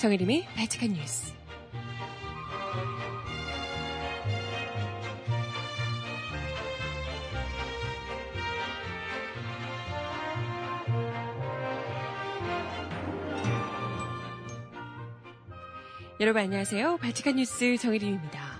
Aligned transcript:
정혜림의 0.00 0.46
발칙한 0.56 0.94
뉴스. 0.94 1.34
여러분 16.18 16.40
안녕하세요. 16.40 16.96
발칙한 16.96 17.36
뉴스 17.36 17.76
정혜림입니다. 17.76 18.58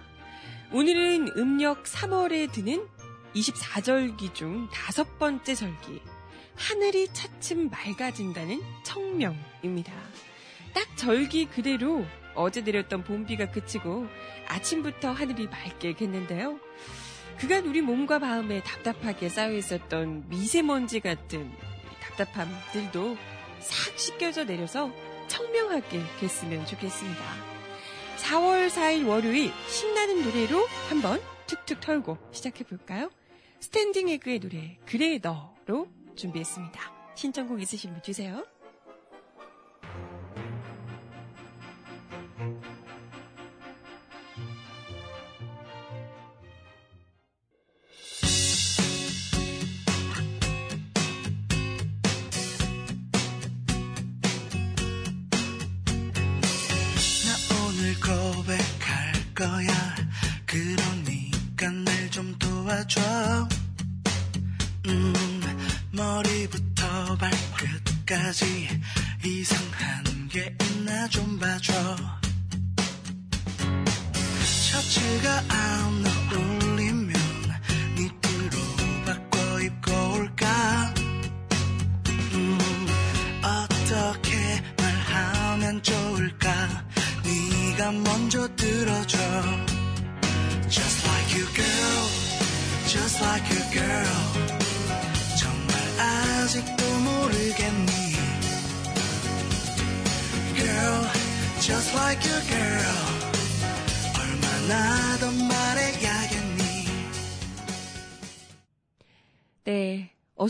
오늘은 0.73 1.39
음력 1.39 1.85
3월에 1.85 2.53
드는 2.53 2.87
24절기 3.35 4.35
중 4.35 4.69
다섯 4.71 5.19
번째 5.19 5.55
절기. 5.55 6.03
하늘이 6.55 7.09
차츰 7.15 7.71
맑아진다는 7.71 8.61
청명입니다. 8.85 9.91
딱 10.75 10.97
절기 10.97 11.47
그대로 11.47 12.05
어제 12.35 12.61
내렸던 12.61 13.05
봄비가 13.05 13.51
그치고 13.51 14.07
아침부터 14.47 15.11
하늘이 15.13 15.47
맑게 15.49 15.95
겠는데요. 15.95 16.59
그간 17.39 17.67
우리 17.67 17.81
몸과 17.81 18.19
마음에 18.19 18.63
답답하게 18.63 19.29
쌓여 19.29 19.53
있었던 19.53 20.29
미세먼지 20.29 21.01
같은 21.01 21.51
답답함들도 22.01 23.17
싹 23.61 23.99
씻겨져 23.99 24.45
내려서 24.45 24.93
청명하게 25.29 26.01
됐으면 26.21 26.67
좋겠습니다. 26.67 27.23
4월 28.19 28.69
4일 28.69 29.09
월요일 29.09 29.53
신나는 29.69 30.23
노래로 30.23 30.67
한번 30.89 31.21
툭툭 31.47 31.81
털고 31.81 32.19
시작해 32.33 32.65
볼까요? 32.65 33.11
스탠딩 33.61 34.09
에그의 34.09 34.41
노래 34.41 34.79
그래 34.87 35.19
너로 35.19 35.89
준비했습니다. 36.17 36.81
신청곡 37.15 37.61
있으신 37.63 37.93
분 37.93 38.03
주세요. 38.03 38.45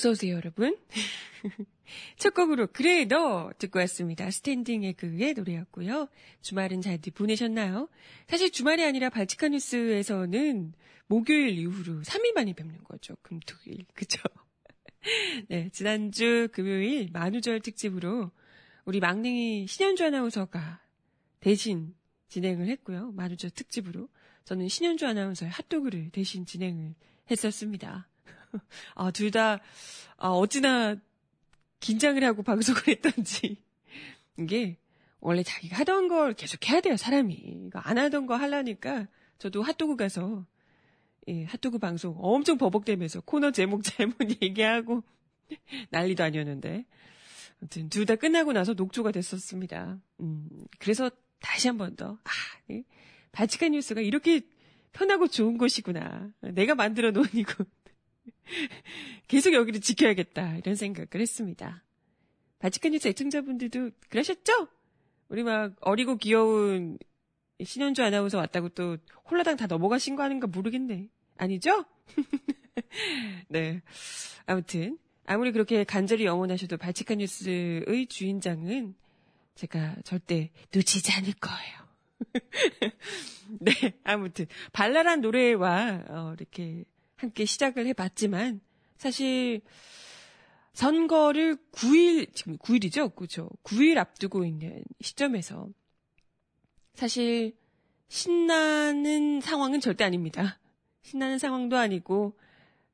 어서 0.00 0.12
오세요, 0.12 0.36
여러분. 0.36 0.78
첫 2.16 2.32
곡으로 2.32 2.68
그래 2.68 3.04
너 3.04 3.50
듣고 3.58 3.80
왔습니다. 3.80 4.30
스탠딩 4.30 4.82
에그의 4.82 5.34
노래였고요. 5.34 6.08
주말은 6.40 6.80
잘들 6.80 7.12
보내셨나요? 7.12 7.86
사실 8.26 8.50
주말이 8.50 8.82
아니라 8.82 9.10
발칙한 9.10 9.50
뉴스에서는 9.52 10.72
목요일 11.06 11.50
이후로 11.58 12.00
3일 12.00 12.32
만에 12.34 12.54
뵙는 12.54 12.82
거죠. 12.84 13.14
금 13.20 13.40
토 13.40 13.54
일 13.66 13.84
그죠? 13.94 14.22
네, 15.48 15.68
지난주 15.68 16.48
금요일 16.50 17.10
만우절 17.12 17.60
특집으로 17.60 18.30
우리 18.86 19.00
막냉이 19.00 19.66
신현주 19.66 20.02
아나운서가 20.02 20.80
대신 21.40 21.94
진행을 22.28 22.68
했고요. 22.68 23.12
만우절 23.12 23.50
특집으로 23.50 24.08
저는 24.46 24.68
신현주 24.68 25.06
아나운서의 25.06 25.52
핫도그를 25.52 26.08
대신 26.08 26.46
진행을 26.46 26.94
했었습니다. 27.30 28.08
아, 28.94 29.10
둘 29.10 29.30
다, 29.30 29.60
아, 30.16 30.28
어찌나 30.28 30.96
긴장을 31.80 32.22
하고 32.24 32.42
방송을 32.42 32.80
했던지. 32.88 33.62
이게 34.38 34.78
원래 35.20 35.42
자기가 35.42 35.78
하던 35.78 36.08
걸 36.08 36.34
계속 36.34 36.68
해야 36.68 36.80
돼요, 36.80 36.96
사람이. 36.96 37.34
이거 37.34 37.78
안 37.80 37.98
하던 37.98 38.26
거 38.26 38.36
하려니까 38.36 39.06
저도 39.38 39.62
핫도그 39.62 39.96
가서 39.96 40.46
예, 41.28 41.44
핫도그 41.44 41.78
방송 41.78 42.16
엄청 42.18 42.58
버벅대면서 42.58 43.20
코너 43.22 43.50
제목 43.52 43.82
잘못 43.84 44.16
얘기하고 44.42 45.02
난리도 45.90 46.22
아니었는데. 46.24 46.86
아무튼 47.60 47.88
둘 47.90 48.06
다 48.06 48.16
끝나고 48.16 48.52
나서 48.52 48.72
녹초가 48.74 49.12
됐었습니다. 49.12 49.98
음, 50.20 50.48
그래서 50.78 51.10
다시 51.40 51.68
한 51.68 51.76
번 51.78 51.94
더, 51.96 52.18
아, 52.24 52.30
예, 52.70 52.84
바치칸 53.32 53.72
뉴스가 53.72 54.00
이렇게 54.00 54.40
편하고 54.92 55.28
좋은 55.28 55.58
곳이구나. 55.58 56.30
내가 56.40 56.74
만들어 56.74 57.10
놓은 57.10 57.26
이곳. 57.34 57.68
계속 59.28 59.52
여기를 59.52 59.80
지켜야겠다. 59.80 60.56
이런 60.56 60.74
생각을 60.74 61.08
했습니다. 61.14 61.82
바치칸 62.58 62.92
뉴스 62.92 63.08
애청자분들도 63.08 63.90
그러셨죠? 64.08 64.68
우리 65.28 65.42
막 65.42 65.74
어리고 65.80 66.16
귀여운 66.16 66.98
신현주 67.62 68.02
아나운서 68.02 68.38
왔다고 68.38 68.70
또 68.70 68.98
홀라당 69.30 69.56
다 69.56 69.66
넘어가신 69.66 70.16
거 70.16 70.22
아닌가 70.22 70.46
모르겠네. 70.46 71.08
아니죠? 71.36 71.84
네. 73.48 73.82
아무튼 74.46 74.98
아무리 75.26 75.52
그렇게 75.52 75.84
간절히 75.84 76.24
영원하셔도 76.24 76.76
발칙한 76.76 77.18
뉴스의 77.18 78.06
주인장은 78.08 78.94
제가 79.54 79.96
절대 80.04 80.50
놓치지 80.74 81.12
않을 81.12 81.34
거예요. 81.34 81.80
네, 83.60 83.72
아무튼 84.04 84.46
발랄한 84.72 85.20
노래와 85.20 86.04
어, 86.08 86.34
이렇게 86.36 86.84
함께 87.20 87.44
시작을 87.44 87.86
해봤지만 87.88 88.62
사실 88.96 89.60
선거를 90.72 91.58
9일 91.72 92.34
지금 92.34 92.56
9일이죠, 92.56 93.14
그렇죠? 93.14 93.50
9일 93.62 93.98
앞두고 93.98 94.46
있는 94.46 94.82
시점에서 95.02 95.68
사실 96.94 97.54
신나는 98.08 99.42
상황은 99.42 99.80
절대 99.80 100.04
아닙니다. 100.04 100.58
신나는 101.02 101.38
상황도 101.38 101.76
아니고 101.76 102.38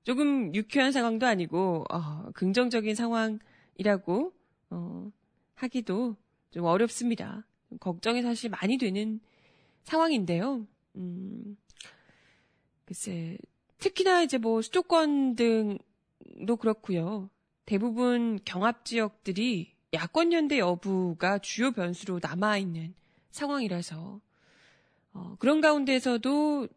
조금 0.03 0.53
유쾌한 0.57 0.91
상황도 0.91 1.25
아니고 1.25 1.85
어, 1.89 2.31
긍정적인 2.35 2.97
상황이라고 2.97 4.33
어, 4.71 5.13
하기도 5.55 6.17
좀 6.51 6.65
어렵습니다. 6.65 7.47
걱정이 7.79 8.23
사실 8.23 8.51
많이 8.51 8.77
되는 8.77 9.21
상황인데요. 9.85 10.67
음, 10.97 11.57
글쎄 12.87 13.39
특히나 13.79 14.23
이제 14.23 14.39
뭐 14.39 14.63
수도권 14.63 15.37
등도 15.37 16.57
그렇고요. 16.57 17.31
대부분 17.65 18.39
경합 18.45 18.85
지역들이 18.85 19.75
야권 19.93 20.33
연대 20.33 20.59
여부가 20.59 21.39
주요 21.39 21.73
변수로 21.73 22.21
남아 22.23 22.59
있는 22.59 22.95
상황이라서 23.31 24.21
어, 25.13 25.37
그런 25.39 25.61
가운데서도 25.61 26.69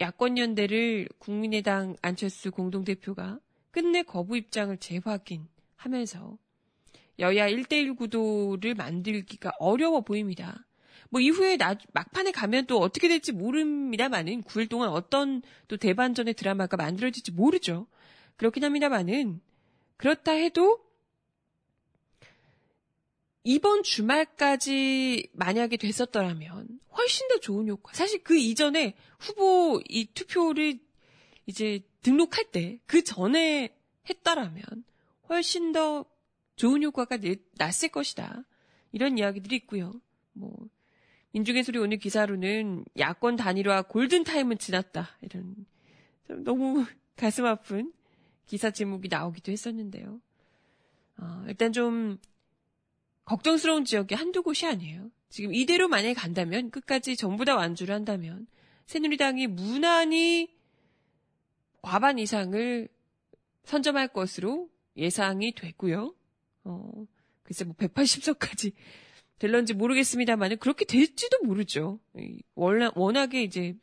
야권 0.00 0.38
연대를 0.38 1.08
국민의당 1.18 1.96
안철수 2.02 2.50
공동대표가 2.50 3.38
끝내 3.70 4.02
거부 4.02 4.36
입장을 4.36 4.76
재확인하면서 4.76 6.38
여야 7.20 7.48
1대1 7.48 7.96
구도를 7.96 8.74
만들기가 8.74 9.52
어려워 9.58 10.00
보입니다. 10.00 10.66
뭐 11.14 11.20
이후에 11.20 11.56
나, 11.56 11.76
막판에 11.92 12.32
가면 12.32 12.66
또 12.66 12.80
어떻게 12.80 13.06
될지 13.06 13.30
모릅니다만은 13.30 14.42
9일 14.42 14.68
동안 14.68 14.88
어떤 14.88 15.42
또 15.68 15.76
대반전의 15.76 16.34
드라마가 16.34 16.76
만들어질지 16.76 17.30
모르죠. 17.30 17.86
그렇긴 18.36 18.64
합니다만은 18.64 19.40
그렇다 19.96 20.32
해도 20.32 20.84
이번 23.44 23.84
주말까지 23.84 25.30
만약에 25.34 25.76
됐었더라면 25.76 26.80
훨씬 26.96 27.28
더 27.28 27.38
좋은 27.38 27.68
효과. 27.68 27.92
사실 27.92 28.24
그 28.24 28.36
이전에 28.36 28.96
후보 29.20 29.80
이 29.88 30.06
투표를 30.06 30.80
이제 31.46 31.78
등록할 32.02 32.50
때 32.50 32.80
그 32.86 33.04
전에 33.04 33.72
했다라면 34.10 34.64
훨씬 35.28 35.70
더 35.70 36.06
좋은 36.56 36.82
효과가 36.82 37.18
났을 37.52 37.90
것이다. 37.90 38.42
이런 38.90 39.16
이야기들이 39.16 39.54
있고요. 39.54 39.92
뭐 40.32 40.68
소리 41.64 41.78
오늘 41.78 41.98
기사로는 41.98 42.84
야권 42.96 43.36
단일화 43.36 43.82
골든 43.82 44.24
타임은 44.24 44.58
지났다 44.58 45.18
이런 45.20 45.66
너무 46.28 46.84
가슴 47.16 47.44
아픈 47.44 47.92
기사 48.46 48.70
제목이 48.70 49.08
나오기도 49.08 49.50
했었는데요. 49.50 50.20
어, 51.18 51.44
일단 51.48 51.72
좀 51.72 52.18
걱정스러운 53.24 53.84
지역이 53.84 54.14
한두 54.14 54.42
곳이 54.42 54.66
아니에요. 54.66 55.10
지금 55.28 55.54
이대로 55.54 55.88
만약에 55.88 56.14
간다면 56.14 56.70
끝까지 56.70 57.16
전부 57.16 57.44
다 57.44 57.56
완주를 57.56 57.94
한다면 57.94 58.46
새누리당이 58.86 59.48
무난히 59.48 60.54
과반 61.82 62.18
이상을 62.18 62.88
선점할 63.64 64.08
것으로 64.08 64.68
예상이 64.96 65.52
됐고요. 65.52 66.14
어, 66.64 67.06
글쎄 67.42 67.64
뭐 67.64 67.74
180석까지 67.74 68.72
될런지 69.38 69.74
모르겠습니다만 69.74 70.58
그렇게 70.58 70.84
될지도 70.84 71.38
모르죠. 71.42 72.00
워낙, 72.54 72.96
워낙에 72.96 73.42
이제 73.42 73.76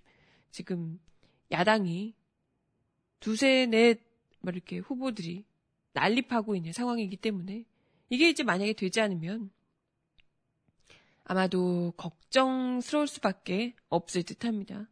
지금 0.52 1.00
야당이 1.52 2.16
두세 3.20 3.68
넷뭐 3.68 4.52
이렇게 4.52 4.78
후보들이 4.78 5.46
난립하고 5.94 6.56
있는 6.56 6.74
상황이기 6.74 7.18
때문에 7.18 7.66
이게 8.10 8.30
이제 8.30 8.44
만약에 8.44 8.74
되지 8.74 9.02
않으면 9.02 9.52
아마도 11.24 11.94
걱정스러울 11.98 13.08
수밖에 13.08 13.76
없을 13.90 14.24
듯 14.24 14.44
합니다. 14.46 14.90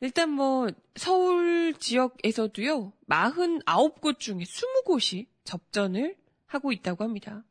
일단 0.00 0.30
뭐 0.30 0.68
서울 0.96 1.74
지역에서도요. 1.78 2.92
49곳 3.08 4.18
중에 4.18 4.38
20곳이 4.38 5.26
접전을 5.44 6.16
하고 6.46 6.72
있다고 6.72 7.04
합니다. 7.04 7.44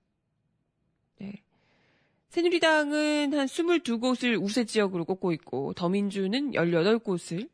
네. 2.31 2.35
새누리당은 2.35 3.33
한 3.33 3.45
22곳을 3.45 4.41
우세 4.41 4.63
지역으로 4.63 5.03
꼽고 5.03 5.33
있고 5.33 5.73
더민주는 5.73 6.51
18곳을 6.51 7.49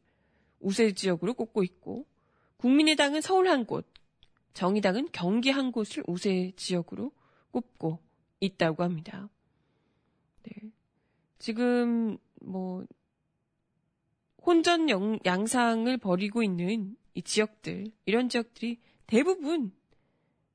우세 0.59 0.93
지역으로 0.93 1.33
꼽고 1.33 1.63
있고 1.63 2.05
국민의당은 2.57 3.21
서울 3.21 3.49
한 3.49 3.65
곳, 3.65 3.87
정의당은 4.53 5.09
경기 5.11 5.49
한 5.49 5.71
곳을 5.71 6.03
우세 6.07 6.51
지역으로 6.55 7.11
꼽고 7.51 7.99
있다고 8.39 8.83
합니다. 8.83 9.29
네. 10.43 10.71
지금 11.39 12.17
뭐 12.41 12.85
혼전 14.45 14.89
영, 14.89 15.19
양상을 15.25 15.97
벌이고 15.97 16.43
있는 16.43 16.95
이 17.15 17.21
지역들, 17.21 17.91
이런 18.05 18.29
지역들이 18.29 18.79
대부분 19.07 19.71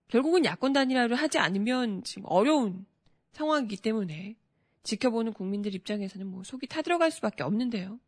결국은 0.08 0.44
야권 0.44 0.72
단일화를 0.72 1.16
하지 1.16 1.38
않으면 1.38 2.04
지금 2.04 2.24
어려운 2.26 2.86
상황이기 3.32 3.76
때문에 3.76 4.36
지켜보는 4.82 5.32
국민들 5.32 5.74
입장에서는 5.74 6.26
뭐 6.26 6.42
속이 6.44 6.66
타들어갈 6.66 7.10
수밖에 7.10 7.42
없는데요. 7.42 7.98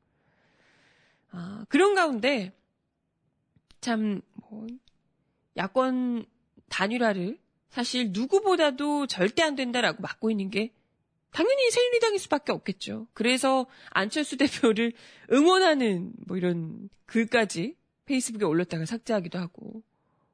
아, 1.31 1.65
그런 1.69 1.95
가운데 1.95 2.53
참, 3.81 4.23
뭐, 4.35 4.67
야권 5.57 6.27
단일화를 6.69 7.39
사실 7.69 8.13
누구보다도 8.13 9.07
절대 9.07 9.43
안 9.43 9.57
된다라고 9.57 10.01
막고 10.01 10.31
있는 10.31 10.49
게 10.51 10.73
당연히 11.33 11.71
새누리당일 11.71 12.21
수밖에 12.21 12.53
없겠죠. 12.53 13.09
그래서 13.13 13.67
안철수 13.91 14.37
대표를 14.39 14.93
응원하는 15.33 16.13
뭐 16.27 16.37
이런 16.37 16.89
글까지 17.07 17.77
페이스북에 18.07 18.45
올렸다가 18.45 18.87
삭제하기도 18.87 19.39
하고 19.39 19.83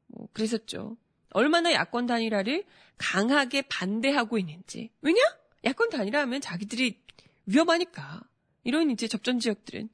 뭐 0.06 0.28
그랬었죠. 0.32 0.96
얼마나 1.30 1.72
야권 1.72 2.06
단일화를 2.06 2.64
강하게 2.98 3.62
반대하고 3.62 4.38
있는지. 4.38 4.90
왜냐? 5.00 5.18
야권 5.64 5.90
단일화하면 5.90 6.40
자기들이 6.40 7.00
위험하니까. 7.46 8.22
이런 8.64 8.90
이제 8.90 9.08
접전 9.08 9.38
지역들은 9.38 9.88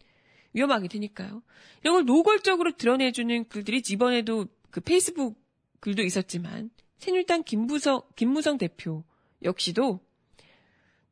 위험하게 0.53 0.89
되니까요. 0.89 1.43
이런 1.83 1.95
걸 1.95 2.05
노골적으로 2.05 2.77
드러내주는 2.77 3.49
글들이 3.49 3.83
이번에도 3.91 4.47
그 4.71 4.81
페이스북 4.81 5.41
글도 5.81 6.03
있었지만 6.03 6.71
새누리당 6.99 7.45
김부성 7.45 8.03
김무성 8.17 8.59
대표 8.59 9.05
역시도 9.43 10.01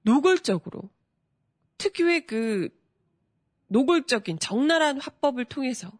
노골적으로 0.03 0.91
특유의 1.79 2.27
그 2.27 2.69
노골적인 3.69 4.39
적나라한 4.39 5.01
화법을 5.01 5.45
통해서 5.45 5.93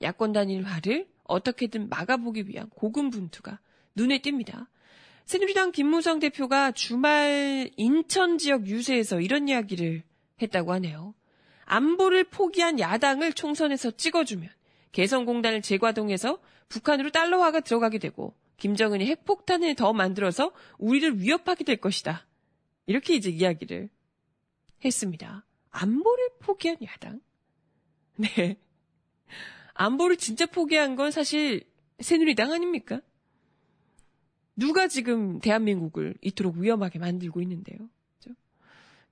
야권 0.00 0.32
단일화를 0.32 1.08
어떻게든 1.32 1.88
막아보기 1.88 2.48
위한 2.48 2.68
고군분투가 2.70 3.58
눈에 3.94 4.18
띕니다. 4.18 4.66
새누리당 5.24 5.72
김무성 5.72 6.18
대표가 6.18 6.72
주말 6.72 7.70
인천 7.76 8.38
지역 8.38 8.66
유세에서 8.66 9.20
이런 9.20 9.48
이야기를 9.48 10.02
했다고 10.40 10.72
하네요. 10.74 11.14
안보를 11.64 12.24
포기한 12.24 12.78
야당을 12.78 13.32
총선에서 13.32 13.92
찍어주면 13.92 14.50
개성공단을 14.92 15.62
재가동해서 15.62 16.38
북한으로 16.68 17.10
달러화가 17.10 17.60
들어가게 17.60 17.98
되고 17.98 18.34
김정은이 18.58 19.06
핵폭탄을 19.06 19.74
더 19.74 19.92
만들어서 19.92 20.52
우리를 20.78 21.20
위협하게 21.20 21.64
될 21.64 21.76
것이다. 21.78 22.26
이렇게 22.86 23.14
이제 23.14 23.30
이야기를 23.30 23.88
했습니다. 24.84 25.44
안보를 25.70 26.28
포기한 26.40 26.76
야당? 26.82 27.20
네. 28.16 28.56
안보를 29.74 30.16
진짜 30.16 30.46
포기한 30.46 30.96
건 30.96 31.10
사실 31.10 31.64
새누리당 32.00 32.52
아닙니까? 32.52 33.00
누가 34.56 34.88
지금 34.88 35.38
대한민국을 35.40 36.14
이토록 36.20 36.56
위험하게 36.56 36.98
만들고 36.98 37.40
있는데요. 37.42 37.78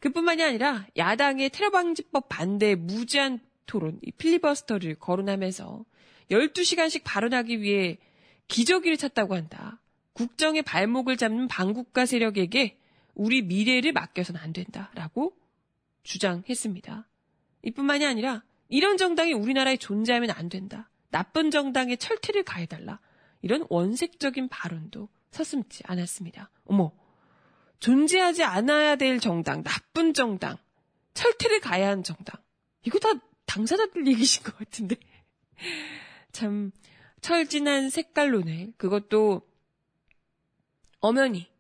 그뿐만이 0.01 0.43
아니라 0.43 0.87
야당의 0.97 1.51
테러 1.51 1.71
방지법 1.71 2.29
반대 2.29 2.75
무제한 2.75 3.39
토론, 3.67 4.01
이 4.03 4.11
필리버스터를 4.11 4.97
거론하면서 4.97 5.85
12시간씩 6.31 7.03
발언하기 7.05 7.61
위해 7.61 7.99
기저귀를 8.49 8.97
찾다고 8.97 9.37
한다. 9.37 9.81
국정의 10.15 10.63
발목을 10.63 11.17
잡는 11.17 11.49
반국가 11.49 12.07
세력에게 12.07 12.79
우리 13.15 13.43
미래를 13.43 13.93
맡겨서는 13.93 14.41
안 14.41 14.53
된다라고 14.53 15.37
주장했습니다. 16.03 17.07
이뿐만이 17.63 18.07
아니라 18.07 18.43
이런 18.71 18.97
정당이 18.97 19.33
우리나라에 19.35 19.77
존재하면 19.77 20.31
안 20.31 20.49
된다. 20.49 20.89
나쁜 21.11 21.51
정당에 21.51 21.97
철퇴를 21.97 22.45
가해달라. 22.45 23.01
이런 23.43 23.67
원색적인 23.69 24.49
발언도 24.49 25.09
서슴지 25.33 25.83
않았습니다. 25.87 26.51
어머, 26.65 26.93
존재하지 27.81 28.45
않아야 28.45 28.97
될 28.97 29.19
정당, 29.21 29.63
나쁜 29.63 30.15
정당, 30.15 30.57
철퇴를 31.15 31.61
가해야 31.61 31.89
하는 31.89 32.03
정당. 32.03 32.41
이거 32.85 32.99
다 32.99 33.09
당사자들 33.47 34.07
얘기신 34.07 34.45
것 34.45 34.57
같은데. 34.57 34.97
참, 36.33 36.71
철진한 37.21 37.91
색깔론을, 37.91 38.75
그것도 38.77 39.43
엄연히 41.01 41.51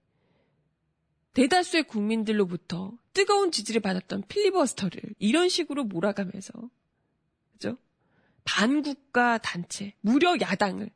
대다수의 1.35 1.85
국민들로부터 1.85 2.93
뜨거운 3.12 3.50
지지를 3.50 3.81
받았던 3.81 4.25
필리버스터를 4.29 5.00
이런 5.19 5.49
식으로 5.49 5.85
몰아가면서 5.85 6.52
그죠? 7.61 7.76
반국가 8.45 9.37
단체, 9.38 9.95
무려 10.00 10.35
야당을 10.40 10.90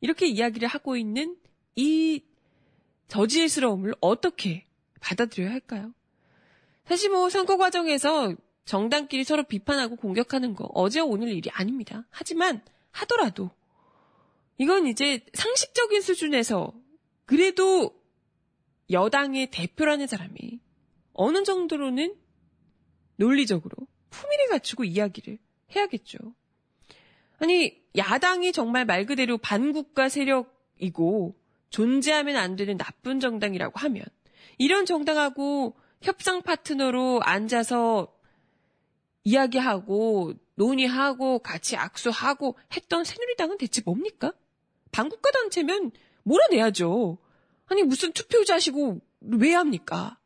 이렇게 0.00 0.26
이야기를 0.26 0.66
하고 0.66 0.96
있는 0.96 1.36
이 1.76 2.24
저지스러움을 3.06 3.94
어떻게 4.00 4.66
받아들여야 5.00 5.50
할까요? 5.50 5.94
사실 6.84 7.10
뭐 7.10 7.30
선거 7.30 7.56
과정에서 7.56 8.34
정당끼리 8.64 9.22
서로 9.22 9.44
비판하고 9.44 9.96
공격하는 9.96 10.54
거 10.54 10.64
어제와 10.74 11.06
오늘 11.06 11.28
일이 11.28 11.48
아닙니다. 11.52 12.04
하지만 12.10 12.64
하더라도 12.90 13.50
이건 14.58 14.86
이제 14.88 15.24
상식적인 15.34 16.00
수준에서 16.00 16.74
그래도 17.26 17.94
여당의 18.90 19.50
대표라는 19.50 20.08
사람이 20.08 20.60
어느 21.12 21.44
정도로는 21.44 22.16
논리적으로 23.16 23.76
품위를 24.10 24.48
갖추고 24.48 24.84
이야기를 24.84 25.38
해야겠죠. 25.74 26.18
아니, 27.38 27.82
야당이 27.96 28.52
정말 28.52 28.84
말 28.84 29.06
그대로 29.06 29.38
반국가 29.38 30.08
세력이고 30.08 31.36
존재하면 31.70 32.36
안 32.36 32.56
되는 32.56 32.76
나쁜 32.76 33.20
정당이라고 33.20 33.78
하면 33.80 34.04
이런 34.58 34.86
정당하고 34.86 35.76
협상 36.02 36.42
파트너로 36.42 37.20
앉아서 37.22 38.14
이야기하고 39.24 40.34
논의하고 40.54 41.38
같이 41.38 41.76
악수하고 41.76 42.56
했던 42.76 43.04
새누리당은 43.04 43.58
대체 43.58 43.82
뭡니까? 43.84 44.32
반국가 44.90 45.30
단체면 45.30 45.92
몰아내야죠. 46.24 47.18
아니 47.66 47.82
무슨 47.82 48.12
투표자시고 48.12 49.00
왜 49.20 49.54
합니까? 49.54 50.18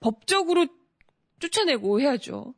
법적으로 0.00 0.66
쫓아내고 1.40 2.00
해야죠. 2.00 2.54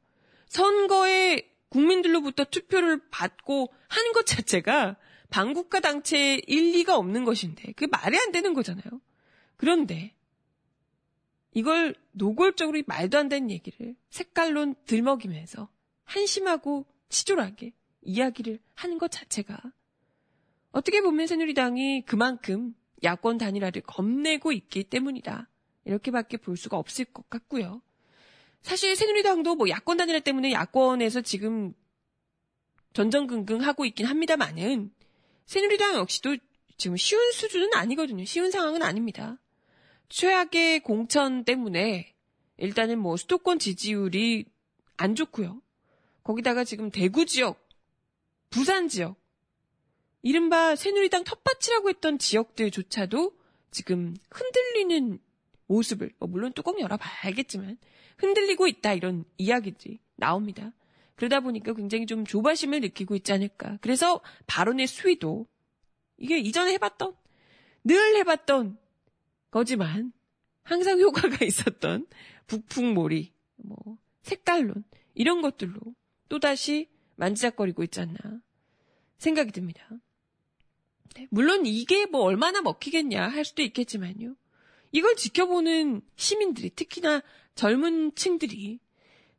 선거에 0.48 1.47
국민들로부터 1.68 2.44
투표를 2.44 3.00
받고 3.10 3.72
하는 3.88 4.12
것 4.12 4.26
자체가 4.26 4.96
반국가 5.30 5.80
단체의 5.80 6.42
일리가 6.46 6.96
없는 6.96 7.24
것인데 7.24 7.72
그게 7.72 7.86
말이 7.86 8.18
안 8.18 8.32
되는 8.32 8.54
거잖아요. 8.54 8.84
그런데 9.56 10.14
이걸 11.52 11.94
노골적으로 12.12 12.82
말도 12.86 13.18
안 13.18 13.28
되는 13.28 13.50
얘기를 13.50 13.96
색깔론 14.10 14.74
들먹이면서 14.86 15.68
한심하고 16.04 16.86
치졸하게 17.08 17.72
이야기를 18.02 18.60
하는 18.74 18.98
것 18.98 19.10
자체가 19.10 19.60
어떻게 20.70 21.00
보면 21.00 21.26
새누리당이 21.26 22.02
그만큼 22.06 22.74
야권 23.02 23.38
단일화를 23.38 23.82
겁내고 23.82 24.52
있기 24.52 24.84
때문이다. 24.84 25.48
이렇게밖에 25.84 26.36
볼 26.36 26.56
수가 26.56 26.76
없을 26.76 27.04
것 27.06 27.28
같고요. 27.30 27.82
사실 28.62 28.96
새누리당도 28.96 29.54
뭐 29.54 29.68
야권 29.68 29.96
단일화 29.96 30.20
때문에 30.20 30.52
야권에서 30.52 31.22
지금 31.22 31.72
전전긍긍 32.92 33.60
하고 33.60 33.84
있긴 33.84 34.06
합니다만은 34.06 34.92
새누리당 35.46 35.96
역시도 35.96 36.36
지금 36.76 36.96
쉬운 36.96 37.32
수준은 37.32 37.74
아니거든요. 37.74 38.24
쉬운 38.24 38.50
상황은 38.50 38.82
아닙니다. 38.82 39.38
최악의 40.08 40.80
공천 40.80 41.44
때문에 41.44 42.14
일단은 42.56 42.98
뭐 42.98 43.16
수도권 43.16 43.58
지지율이 43.58 44.46
안 44.96 45.14
좋고요. 45.14 45.62
거기다가 46.22 46.64
지금 46.64 46.90
대구 46.90 47.24
지역, 47.24 47.66
부산 48.50 48.88
지역, 48.88 49.16
이른바 50.22 50.76
새누리당 50.76 51.24
텃밭이라고 51.24 51.88
했던 51.88 52.18
지역들조차도 52.18 53.32
지금 53.70 54.14
흔들리는 54.30 55.20
모습을, 55.66 56.12
뭐 56.18 56.28
물론 56.28 56.52
뚜껑 56.52 56.80
열어봐야 56.80 57.10
알겠지만, 57.22 57.78
흔들리고 58.18 58.66
있다 58.66 58.92
이런 58.94 59.24
이야기들이 59.38 60.00
나옵니다. 60.16 60.72
그러다 61.16 61.40
보니까 61.40 61.72
굉장히 61.74 62.06
좀 62.06 62.24
조바심을 62.24 62.80
느끼고 62.80 63.16
있지 63.16 63.32
않을까. 63.32 63.78
그래서 63.80 64.20
발언의 64.46 64.86
수위도 64.86 65.46
이게 66.16 66.38
이전에 66.38 66.72
해봤던, 66.74 67.16
늘 67.84 68.16
해봤던 68.16 68.78
거지만 69.50 70.12
항상 70.62 71.00
효과가 71.00 71.42
있었던 71.46 72.06
북풍몰이, 72.46 73.32
뭐 73.56 73.98
색깔론 74.22 74.84
이런 75.14 75.42
것들로 75.42 75.80
또다시 76.28 76.88
만지작거리고 77.16 77.82
있지 77.84 78.00
않나 78.00 78.18
생각이 79.18 79.50
듭니다. 79.50 79.88
네, 81.14 81.26
물론 81.30 81.66
이게 81.66 82.06
뭐 82.06 82.22
얼마나 82.22 82.60
먹히겠냐 82.62 83.26
할 83.26 83.44
수도 83.44 83.62
있겠지만요. 83.62 84.36
이걸 84.92 85.16
지켜보는 85.16 86.02
시민들이 86.16 86.70
특히나 86.70 87.22
젊은 87.58 88.14
층들이 88.14 88.78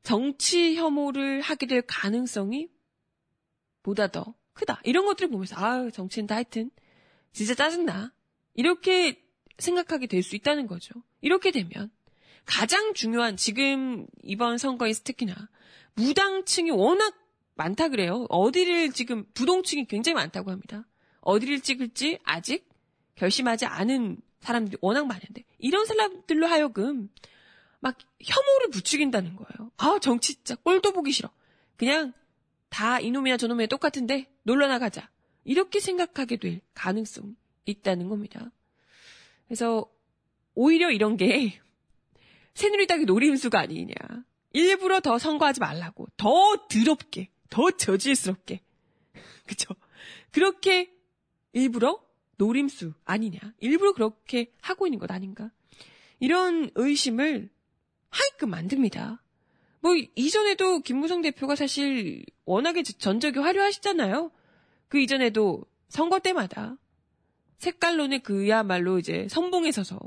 정치 0.03 0.75
혐오를 0.75 1.39
하게 1.39 1.67
될 1.67 1.81
가능성이 1.81 2.67
보다 3.81 4.07
더 4.07 4.35
크다. 4.51 4.81
이런 4.83 5.05
것들을 5.05 5.29
보면서 5.29 5.55
아 5.55 5.89
정치인 5.89 6.27
다 6.27 6.35
하여튼 6.35 6.69
진짜 7.31 7.55
짜증나. 7.55 8.11
이렇게 8.55 9.23
생각하게 9.57 10.07
될 10.07 10.21
수 10.21 10.35
있다는 10.35 10.67
거죠. 10.67 11.01
이렇게 11.21 11.51
되면 11.51 11.89
가장 12.45 12.93
중요한 12.93 13.37
지금 13.37 14.05
이번 14.21 14.57
선거에서 14.57 15.03
특히나 15.05 15.33
무당층이 15.93 16.71
워낙 16.71 17.15
많다 17.55 17.87
그래요. 17.87 18.25
어디를 18.27 18.91
지금 18.91 19.27
부동층이 19.33 19.85
굉장히 19.85 20.15
많다고 20.15 20.51
합니다. 20.51 20.85
어디를 21.21 21.61
찍을지 21.61 22.19
아직 22.25 22.67
결심하지 23.15 23.65
않은 23.65 24.17
사람들이 24.41 24.77
워낙 24.81 25.07
많은데 25.07 25.45
이런 25.57 25.85
사람들로 25.85 26.47
하여금 26.47 27.07
막 27.79 27.97
혐오를 28.21 28.69
부추긴다는 28.71 29.35
거예요. 29.35 29.71
아 29.77 29.99
정치 30.01 30.35
진짜 30.35 30.55
꼴도 30.55 30.91
보기 30.91 31.11
싫어. 31.11 31.29
그냥 31.77 32.13
다 32.69 32.99
이놈이나 32.99 33.37
저놈이나 33.37 33.67
똑같은데 33.67 34.31
놀러 34.43 34.67
나가자. 34.67 35.09
이렇게 35.43 35.79
생각하게 35.79 36.37
될 36.37 36.61
가능성이 36.73 37.35
있다는 37.65 38.09
겁니다. 38.09 38.51
그래서 39.47 39.89
오히려 40.53 40.91
이런 40.91 41.17
게 41.17 41.59
새누리당의 42.53 43.05
노림수가 43.05 43.57
아니냐. 43.59 43.93
일부러 44.51 44.99
더 44.99 45.17
선거하지 45.17 45.59
말라고. 45.59 46.07
더 46.17 46.67
더럽게, 46.67 47.29
더 47.49 47.71
저질스럽게. 47.71 48.61
그쵸? 49.47 49.73
그렇게 50.31 50.91
일부러 51.53 52.03
노림수 52.37 52.93
아니냐. 53.05 53.39
일부러 53.59 53.93
그렇게 53.93 54.51
하고 54.61 54.87
있는 54.87 54.99
것 54.99 55.11
아닌가. 55.11 55.51
이런 56.19 56.69
의심을 56.75 57.49
하게끔 58.09 58.49
만듭니다. 58.49 59.23
뭐, 59.81 59.95
이전에도 60.15 60.79
김무성 60.79 61.21
대표가 61.21 61.55
사실 61.55 62.25
워낙에 62.45 62.83
전적이 62.83 63.39
화려하시잖아요. 63.39 64.31
그 64.87 64.99
이전에도 64.99 65.63
선거 65.87 66.19
때마다 66.19 66.77
색깔론에 67.57 68.19
그야말로 68.19 68.99
이제 68.99 69.27
선봉에 69.29 69.71
서서 69.71 69.99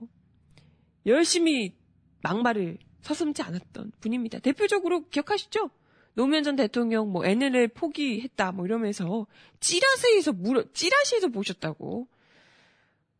열심히 1.06 1.74
막말을 2.22 2.78
서슴지 3.02 3.42
않았던 3.42 3.92
분입니다. 4.00 4.38
대표적으로 4.38 5.08
기억하시죠? 5.08 5.70
노무현 6.14 6.42
전 6.42 6.56
대통령 6.56 7.10
뭐 7.10 7.24
NLL 7.24 7.68
포기했다 7.68 8.52
뭐 8.52 8.66
이러면서 8.66 9.26
찌라시에서 9.60 10.32
물어 10.32 10.64
찌라시에서 10.72 11.28
보셨다고 11.28 12.06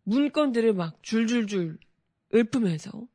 문건들을 0.04 0.74
막 0.74 1.02
줄줄줄 1.02 1.78
읊으면서 2.34 3.06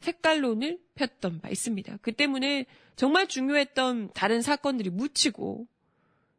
색깔론을 0.00 0.80
폈던 0.94 1.40
바 1.40 1.48
있습니다. 1.48 1.98
그 2.02 2.12
때문에 2.12 2.66
정말 2.96 3.28
중요했던 3.28 4.10
다른 4.14 4.42
사건들이 4.42 4.90
묻히고 4.90 5.66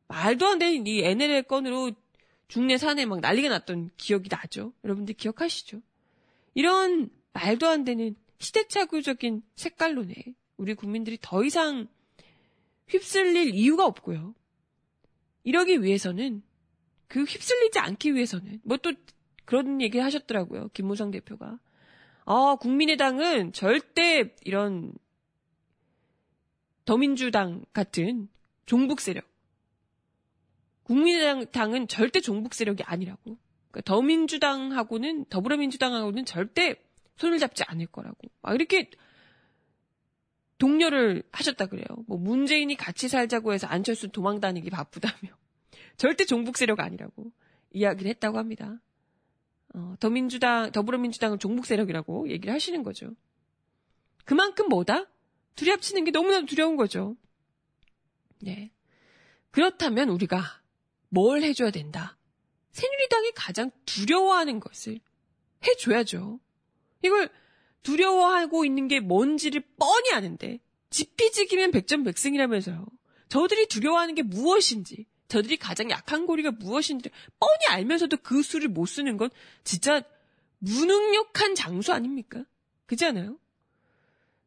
말도 0.07 0.47
안 0.47 0.59
되는 0.59 0.85
이 0.87 1.03
NLL 1.03 1.43
건으로 1.43 1.91
중내 2.47 2.77
산에 2.77 3.05
막 3.05 3.21
난리가 3.21 3.49
났던 3.49 3.91
기억이 3.97 4.29
나죠. 4.29 4.73
여러분들 4.83 5.15
기억하시죠? 5.15 5.81
이런 6.53 7.09
말도 7.33 7.67
안 7.67 7.85
되는 7.85 8.15
시대착오적인 8.39 9.43
색깔론에 9.55 10.13
우리 10.57 10.73
국민들이 10.73 11.17
더 11.21 11.43
이상 11.43 11.87
휩쓸릴 12.87 13.53
이유가 13.53 13.85
없고요. 13.85 14.35
이러기 15.43 15.81
위해서는 15.81 16.43
그 17.07 17.23
휩쓸리지 17.23 17.79
않기 17.79 18.15
위해서는 18.15 18.59
뭐 18.63 18.77
또 18.77 18.91
그런 19.45 19.81
얘기 19.81 19.99
하셨더라고요. 19.99 20.69
김무성 20.73 21.11
대표가. 21.11 21.59
아, 22.25 22.55
국민의당은 22.59 23.53
절대 23.53 24.35
이런 24.43 24.93
더민주당 26.85 27.63
같은 27.73 28.29
종북 28.65 29.01
세력. 29.01 29.25
국민의당은 30.83 31.87
절대 31.87 32.19
종북 32.19 32.53
세력이 32.53 32.83
아니라고. 32.83 33.37
그러니까 33.71 33.81
더민주당하고는 33.85 35.25
더불어민주당하고는 35.25 36.25
절대 36.25 36.75
손을 37.15 37.39
잡지 37.39 37.63
않을 37.65 37.87
거라고. 37.87 38.17
막 38.41 38.55
이렇게 38.55 38.89
동료를 40.57 41.23
하셨다 41.31 41.67
그래요. 41.67 41.85
뭐 42.07 42.17
문재인이 42.17 42.75
같이 42.75 43.07
살자고 43.07 43.53
해서 43.53 43.67
안철수 43.67 44.09
도망 44.09 44.39
다니기 44.39 44.69
바쁘다며. 44.69 45.31
절대 45.97 46.25
종북 46.25 46.57
세력 46.57 46.79
아니라고 46.79 47.31
이야기를 47.71 48.09
했다고 48.09 48.37
합니다. 48.37 48.79
어, 49.73 49.95
더민주당, 49.99 50.71
더불어민주당은 50.71 51.39
종북 51.39 51.65
세력이라고 51.65 52.29
얘기를 52.29 52.53
하시는 52.53 52.83
거죠. 52.83 53.11
그만큼 54.25 54.67
뭐다? 54.69 55.05
합치는 55.63 56.05
게 56.05 56.11
너무나도 56.11 56.47
두려운 56.47 56.75
거죠. 56.75 57.15
네. 58.39 58.71
그렇다면 59.51 60.09
우리가 60.09 60.41
뭘 61.09 61.43
해줘야 61.43 61.71
된다? 61.71 62.17
새누리당이 62.71 63.31
가장 63.35 63.69
두려워하는 63.85 64.59
것을 64.59 64.99
해줘야죠. 65.67 66.39
이걸 67.03 67.29
두려워하고 67.83 68.65
있는 68.65 68.87
게 68.87 68.99
뭔지를 68.99 69.61
뻔히 69.77 70.11
아는데 70.13 70.59
지피지기면 70.89 71.71
백전백승이라면서요. 71.71 72.85
저들이 73.27 73.67
두려워하는 73.67 74.15
게 74.15 74.23
무엇인지 74.23 75.05
저들이 75.31 75.55
가장 75.55 75.89
약한 75.91 76.25
고리가 76.25 76.51
무엇인지 76.51 77.09
뻔히 77.39 77.65
알면서도 77.69 78.17
그 78.17 78.43
수를 78.43 78.67
못 78.67 78.85
쓰는 78.85 79.15
건 79.15 79.29
진짜 79.63 80.03
무능력한 80.59 81.55
장수 81.55 81.93
아닙니까? 81.93 82.43
그지 82.85 83.05
않아요? 83.05 83.39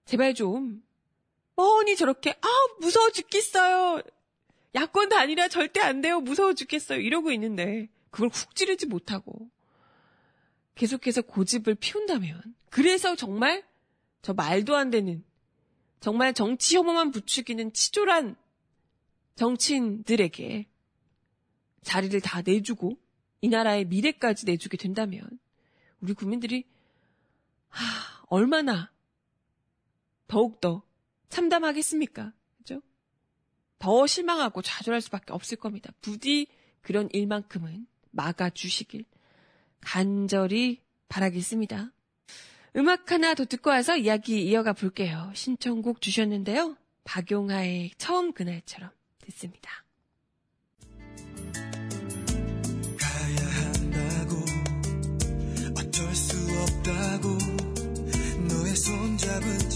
제발 0.05 0.35
좀 0.35 0.83
뻔히 1.57 1.97
저렇게 1.97 2.33
아 2.33 2.49
무서워 2.81 3.09
죽겠어요. 3.09 4.03
야권도 4.75 5.17
아니라 5.17 5.49
절대 5.49 5.81
안 5.81 6.03
돼요. 6.03 6.21
무서워 6.21 6.53
죽겠어요. 6.53 7.01
이러고 7.01 7.33
있는데 7.33 7.89
그걸 8.11 8.29
훅 8.29 8.55
찌르지 8.55 8.85
못하고 8.85 9.49
계속해서 10.75 11.23
고집을 11.23 11.77
피운다면 11.77 12.43
그래서 12.69 13.17
정말 13.17 13.65
저 14.21 14.35
말도 14.35 14.77
안 14.77 14.91
되는 14.91 15.25
정말 16.01 16.35
정치 16.35 16.77
혐오만 16.77 17.11
부추기는 17.11 17.73
치졸한 17.73 18.37
정치인들에게 19.37 20.74
자리를 21.85 22.21
다 22.21 22.43
내주고 22.43 22.99
이 23.41 23.49
나라의 23.49 23.85
미래까지 23.85 24.47
내주게 24.47 24.77
된다면 24.77 25.23
우리 26.01 26.15
국민들이 26.15 26.65
하, 27.69 27.85
얼마나 28.29 28.91
더욱더 30.27 30.83
참담하겠습니까? 31.29 32.33
그죠? 32.59 32.83
더 33.79 34.07
실망하고 34.07 34.63
좌절할 34.63 35.01
수밖에 35.01 35.33
없을 35.33 35.57
겁니다. 35.57 35.93
부디 36.01 36.47
그런 36.81 37.09
일만큼은 37.13 37.87
막아주시길 38.11 39.05
간절히 39.81 40.81
바라겠습니다. 41.09 41.93
음악 42.77 43.13
하나 43.13 43.35
더 43.35 43.45
듣고 43.45 43.71
와서 43.71 43.97
이야기 43.97 44.45
이어가 44.47 44.73
볼게요. 44.73 45.31
신청곡 45.35 46.01
주셨는데요. 46.01 46.77
박용하의 47.05 47.93
처음 47.99 48.33
그날처럼 48.33 48.91
듣습니다. 49.19 49.84
없다고 57.15 57.39
너의 58.49 58.77
손잡은 58.77 59.74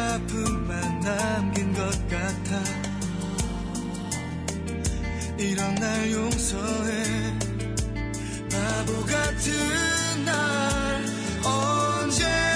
아픔만 0.00 1.00
남긴 1.00 1.72
것 1.74 1.90
같아. 2.08 2.62
이런 5.38 5.74
날 5.74 6.12
용서해. 6.12 7.38
바보 8.50 9.04
같은 9.04 10.24
날 10.24 11.04
언젠 11.44 12.49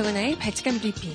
정은아의 0.00 0.38
발칙한 0.38 0.80
브리핑. 0.80 1.14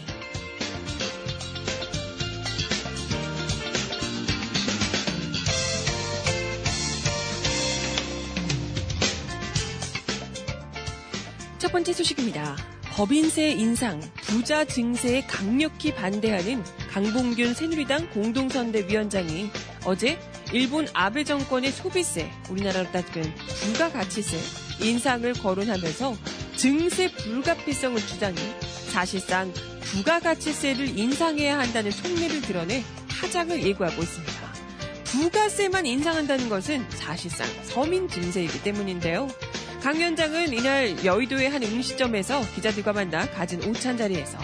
첫 11.58 11.72
번째 11.72 11.94
소식입니다. 11.94 12.56
법인세 12.92 13.50
인상, 13.54 14.00
부자 14.18 14.64
증세에 14.66 15.26
강력히 15.26 15.92
반대하는 15.92 16.64
강봉균 16.92 17.56
새누리당 17.56 18.12
공동선대위원장이 18.12 19.50
어제 19.86 20.20
일본 20.54 20.88
아베 20.94 21.24
정권의 21.24 21.72
소비세, 21.72 22.30
우리나라로 22.52 22.92
따지면 22.92 23.34
부가가치세 23.36 24.86
인상을 24.86 25.34
거론하면서 25.34 26.16
증세 26.56 27.12
불가피성을 27.12 28.00
주장해 28.00 28.65
사실상 28.96 29.52
부가가치세를 29.82 30.98
인상해야 30.98 31.60
한다는 31.60 31.92
속내를 31.92 32.40
드러내 32.40 32.82
하장을 33.10 33.62
예고하고 33.62 34.02
있습니다. 34.02 34.34
부가세만 35.04 35.86
인상한다는 35.86 36.48
것은 36.48 36.90
사실상 36.92 37.46
서민 37.64 38.08
증세이기 38.08 38.64
때문인데요. 38.64 39.28
강 39.84 39.98
위원장은 39.98 40.54
이날 40.54 41.04
여의도의 41.04 41.50
한 41.50 41.62
음식점에서 41.62 42.42
기자들과 42.56 42.94
만나 42.94 43.30
가진 43.32 43.62
오찬 43.66 43.98
자리에서 43.98 44.38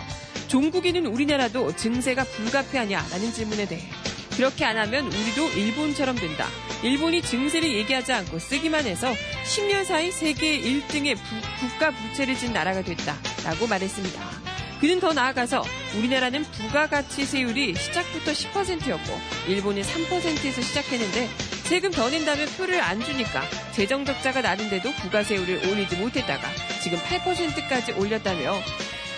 종국이는 0.50 1.06
우리나라도 1.06 1.74
증세가 1.74 2.26
불가피하냐 2.26 3.08
라는 3.10 3.32
질문에 3.32 3.70
대해 3.70 3.90
그렇게 4.36 4.66
안 4.66 4.78
하면 4.78 5.06
우리도 5.06 5.48
일본처럼 5.48 6.18
된다. 6.18 6.48
일본이 6.84 7.22
증세를 7.22 7.72
얘기하지 7.74 8.12
않고 8.12 8.40
쓰기만 8.40 8.86
해서 8.86 9.14
10년 9.46 9.86
사이 9.86 10.12
세계 10.12 10.60
1등의 10.60 11.18
국가 11.62 11.92
부채를 11.92 12.36
진 12.36 12.52
나라가 12.52 12.82
됐다. 12.82 13.16
라고 13.46 13.66
말했습니다. 13.68 14.40
그는 14.82 15.00
더 15.00 15.13
나아가서 15.13 15.63
우리나라는 15.96 16.44
부가가치세율이 16.44 17.76
시작부터 17.76 18.32
10%였고 18.32 19.22
일본은 19.48 19.84
3%에서 19.84 20.60
시작했는데 20.60 21.30
세금 21.65 21.91
더 21.91 22.10
낸다면 22.10 22.48
표를 22.58 22.82
안 22.82 23.00
주니까 23.00 23.44
재정 23.74 24.04
적자가 24.04 24.41
나는데도 24.41 24.91
부가세율을 24.94 25.70
올리지 25.70 25.98
못했다가 25.98 26.48
지금 26.82 26.98
8%까지 26.98 27.91
올렸다며 27.91 28.56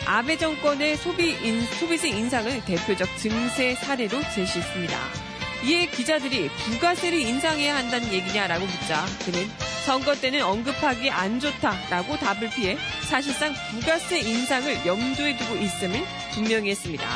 아베 0.05 0.37
정권의 0.37 0.97
소비 0.97 1.29
인, 1.29 1.61
소비세 1.79 2.09
인상을 2.09 2.65
대표적 2.65 3.07
증세 3.17 3.73
사례로 3.75 4.21
제시했습니다. 4.35 5.22
이에 5.63 5.85
기자들이 5.85 6.49
부가세를 6.49 7.19
인상해야 7.19 7.75
한다는 7.75 8.11
얘기냐라고 8.11 8.65
묻자 8.65 9.05
그는 9.25 9.49
선거 9.85 10.13
때는 10.15 10.43
언급하기 10.43 11.09
안 11.09 11.39
좋다라고 11.39 12.17
답을 12.17 12.49
피해 12.49 12.77
사실상 13.07 13.53
부가세 13.71 14.19
인상을 14.19 14.85
염두에 14.85 15.37
두고 15.37 15.55
있음을 15.55 16.03
분명히 16.33 16.71
했습니다. 16.71 17.07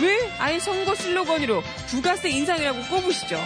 왜 0.00 0.30
아예 0.38 0.58
선거 0.58 0.94
슬로건으로 0.94 1.62
부가세 1.88 2.30
인상이라고 2.30 2.82
꼽으시죠? 2.82 3.40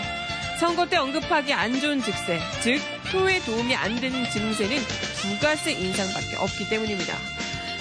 선거 0.58 0.86
때 0.86 0.98
언급하기 0.98 1.54
안 1.54 1.80
좋은 1.80 2.02
직세, 2.02 2.38
즉 2.62 2.80
표에 3.10 3.40
도움이 3.40 3.74
안 3.74 3.98
되는 3.98 4.28
증세는 4.30 4.76
부가세 5.22 5.72
인상밖에 5.72 6.36
없기 6.36 6.68
때문입니다. 6.68 7.14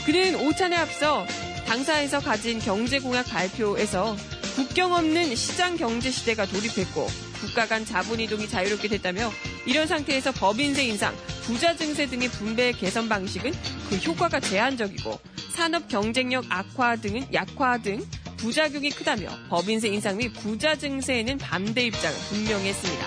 그는 0.05 0.35
오찬에 0.35 0.77
앞서 0.77 1.27
당사에서 1.67 2.19
가진 2.19 2.59
경제공약 2.59 3.27
발표에서 3.27 4.15
국경 4.59 4.91
없는 4.91 5.37
시장 5.37 5.77
경제 5.77 6.11
시대가 6.11 6.45
돌입했고 6.45 7.07
국가 7.39 7.65
간 7.65 7.85
자본 7.85 8.19
이동이 8.19 8.49
자유롭게 8.49 8.89
됐다며 8.89 9.31
이런 9.65 9.87
상태에서 9.87 10.33
법인세 10.33 10.83
인상, 10.83 11.15
부자 11.43 11.77
증세 11.77 12.07
등의 12.07 12.27
분배 12.27 12.73
개선 12.73 13.07
방식은 13.07 13.53
그 13.89 13.95
효과가 13.95 14.41
제한적이고 14.41 15.17
산업 15.53 15.87
경쟁력 15.87 16.43
악화 16.49 16.97
등은 16.97 17.33
약화 17.33 17.77
등 17.77 18.05
부작용이 18.35 18.89
크다며 18.89 19.29
법인세 19.47 19.87
인상 19.87 20.17
및 20.17 20.33
부자 20.33 20.75
증세에는 20.75 21.37
반대 21.37 21.85
입장을 21.85 22.17
분명히 22.27 22.67
했습니다. 22.67 23.05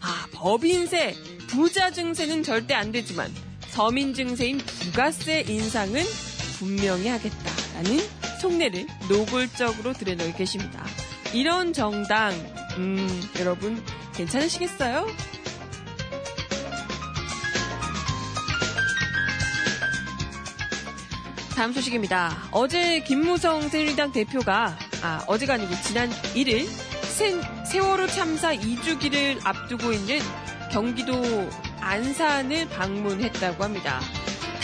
아, 0.00 0.26
법인세, 0.32 1.14
부자 1.48 1.90
증세는 1.90 2.42
절대 2.42 2.72
안 2.72 2.92
되지만 2.92 3.30
서민 3.68 4.14
증세인 4.14 4.56
부가세 4.56 5.44
인상은 5.48 6.02
분명히 6.58 7.08
하겠다라는 7.08 8.27
속내를 8.38 8.86
노골적으로 9.08 9.92
드러내고 9.92 10.36
계십니다. 10.36 10.84
이런 11.32 11.72
정당, 11.72 12.32
음, 12.78 13.22
여러분 13.38 13.82
괜찮으시겠어요? 14.14 15.06
다음 21.54 21.72
소식입니다. 21.72 22.48
어제 22.52 23.00
김무성 23.00 23.68
새누리당 23.68 24.12
대표가 24.12 24.78
아, 25.02 25.24
어제가 25.26 25.54
아니고 25.54 25.74
지난 25.82 26.08
1일 26.08 26.68
세, 27.02 27.34
세월호 27.64 28.06
참사 28.06 28.54
2주기를 28.54 29.40
앞두고 29.44 29.92
있는 29.92 30.20
경기도 30.70 31.14
안산을 31.80 32.68
방문했다고 32.68 33.64
합니다. 33.64 34.00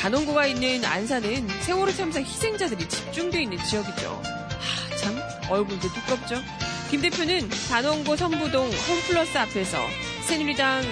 단원고가 0.05 0.45
있는 0.45 0.85
안산은 0.85 1.49
세월호 1.63 1.91
참사 1.93 2.21
희생자들이 2.21 2.87
집중되어 2.87 3.41
있는 3.41 3.57
지역이죠. 3.65 4.23
하, 4.23 4.97
참 4.99 5.19
얼굴도 5.49 5.89
두껍죠. 5.89 6.43
김 6.91 7.01
대표는 7.01 7.49
단원고 7.71 8.15
선부동 8.15 8.71
홈플러스 8.71 9.39
앞에서 9.39 9.79
새누리당 10.27 10.83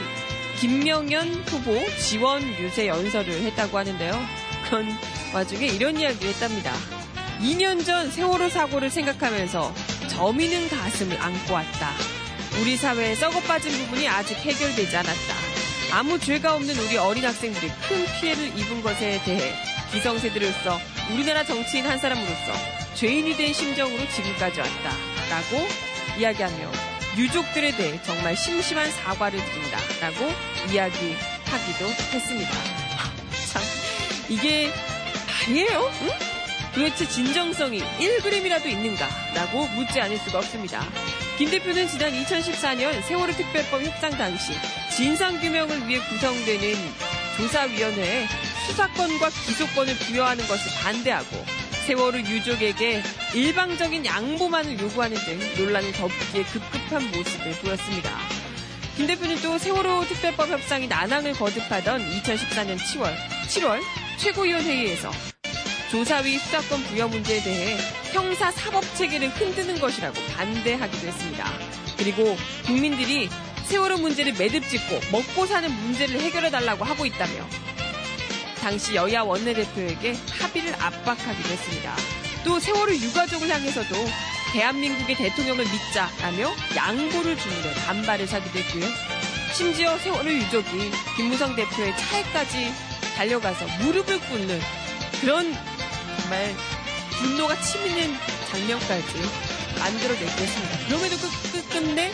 김명연 0.60 1.44
후보 1.46 1.78
지원 1.98 2.42
유세 2.58 2.86
연설을 2.86 3.34
했다고 3.42 3.76
하는데요. 3.76 4.18
그런 4.64 4.88
와중에 5.34 5.66
이런 5.66 6.00
이야기를 6.00 6.30
했답니다. 6.30 6.72
2년 7.42 7.84
전 7.84 8.10
세월호 8.10 8.48
사고를 8.48 8.88
생각하면서 8.88 9.74
저미는 10.08 10.70
가슴을 10.70 11.20
안고 11.20 11.52
왔다. 11.52 11.90
우리 12.62 12.78
사회에 12.78 13.14
썩어 13.14 13.40
빠진 13.40 13.72
부분이 13.72 14.08
아직 14.08 14.36
해결되지 14.36 14.96
않았다. 14.96 15.41
아무 15.92 16.18
죄가 16.18 16.54
없는 16.54 16.74
우리 16.78 16.96
어린 16.96 17.22
학생들이 17.22 17.70
큰 17.86 18.06
피해를 18.18 18.58
입은 18.58 18.82
것에 18.82 19.22
대해 19.24 19.52
기성세대로서 19.92 20.80
우리나라 21.12 21.44
정치인 21.44 21.84
한 21.84 21.98
사람으로서 21.98 22.52
죄인이 22.94 23.36
된 23.36 23.52
심정으로 23.52 24.08
지금까지 24.08 24.60
왔다. 24.60 24.90
라고 25.28 25.68
이야기하며 26.18 26.72
유족들에 27.18 27.76
대해 27.76 28.00
정말 28.04 28.34
심심한 28.34 28.90
사과를 28.90 29.38
드린다. 29.38 29.78
라고 30.00 30.32
이야기하기도 30.72 31.86
했습니다. 32.14 32.50
참, 33.52 33.62
이게 34.30 34.70
말이에요? 35.46 35.92
응? 36.04 36.08
도대체 36.74 37.06
진정성이 37.06 37.82
1g이라도 37.98 38.64
있는가? 38.64 39.06
라고 39.34 39.66
묻지 39.68 40.00
않을 40.00 40.16
수가 40.16 40.38
없습니다. 40.38 40.82
김 41.36 41.50
대표는 41.50 41.86
지난 41.86 42.12
2014년 42.12 43.02
세월호 43.02 43.32
특별법 43.34 43.82
협상 43.82 44.10
당시 44.12 44.52
진상규명을 44.96 45.88
위해 45.88 46.00
구성되는 46.08 46.74
조사위원회에 47.36 48.26
수사권과 48.66 49.30
기소권을 49.30 49.94
부여하는 49.96 50.46
것을 50.46 50.70
반대하고 50.82 51.44
세월호 51.86 52.20
유족에게 52.20 53.02
일방적인 53.34 54.04
양보만을 54.04 54.78
요구하는 54.78 55.16
등 55.16 55.40
논란을 55.56 55.92
덮기에 55.92 56.44
급급한 56.44 57.10
모습을 57.10 57.52
보였습니다. 57.62 58.10
김 58.96 59.06
대표는 59.06 59.40
또 59.40 59.58
세월호 59.58 60.04
특별법 60.04 60.50
협상이 60.50 60.86
난항을 60.86 61.32
거듭하던 61.32 62.00
2014년 62.10 62.76
7월, 62.78 63.14
7월 63.48 63.80
최고위원회의에서 64.18 65.10
조사위 65.90 66.38
수사권 66.38 66.82
부여 66.84 67.08
문제에 67.08 67.42
대해 67.42 67.76
형사 68.12 68.50
사법 68.50 68.84
체계를 68.96 69.28
흔드는 69.30 69.80
것이라고 69.80 70.14
반대하기도 70.36 71.06
했습니다. 71.06 71.50
그리고 71.96 72.36
국민들이 72.66 73.28
세월호 73.72 73.96
문제를 73.96 74.34
매듭 74.34 74.68
짓고 74.68 75.00
먹고 75.10 75.46
사는 75.46 75.72
문제를 75.72 76.20
해결해 76.20 76.50
달라고 76.50 76.84
하고 76.84 77.06
있다며 77.06 77.32
당시 78.60 78.94
여야 78.94 79.22
원내대표에게 79.22 80.14
합의를 80.38 80.74
압박하기도 80.74 81.48
했습니다. 81.48 81.96
또 82.44 82.60
세월호 82.60 82.94
유가족을 82.94 83.48
향해서도 83.48 83.94
대한민국의 84.52 85.16
대통령을 85.16 85.64
믿자라며 85.64 86.52
양보를 86.76 87.38
주는데 87.38 87.74
반발을 87.86 88.26
사기도 88.26 88.58
했고요. 88.58 88.84
심지어 89.54 89.96
세월호 89.96 90.30
유족이 90.30 90.90
김무성 91.16 91.56
대표의 91.56 91.96
차에까지 91.96 92.74
달려가서 93.16 93.64
무릎을 93.80 94.20
꿇는 94.20 94.60
그런 95.22 95.50
정말 96.20 96.54
분노가 97.18 97.58
치미는 97.62 98.14
장면까지 98.50 99.14
만들어내기도 99.78 100.42
했습니다. 100.42 100.78
그럼에도 100.88 101.16
끝, 101.16 101.52
끝, 101.52 101.68
끝내 101.70 102.12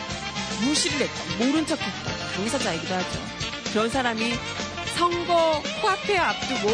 무시를 0.61 1.01
했던, 1.01 1.47
모른 1.47 1.65
척 1.65 1.79
했던 1.79 2.13
당사자이기도 2.35 2.93
하죠. 2.93 3.19
그런 3.71 3.89
사람이 3.89 4.33
선거 4.97 5.61
코앞에 5.81 6.17
앞두고 6.17 6.69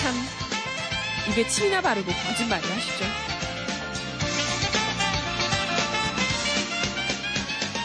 참 0.00 0.14
입에 1.30 1.46
침이나 1.46 1.80
바르고 1.80 2.10
거짓말을 2.10 2.70
하시죠. 2.70 3.04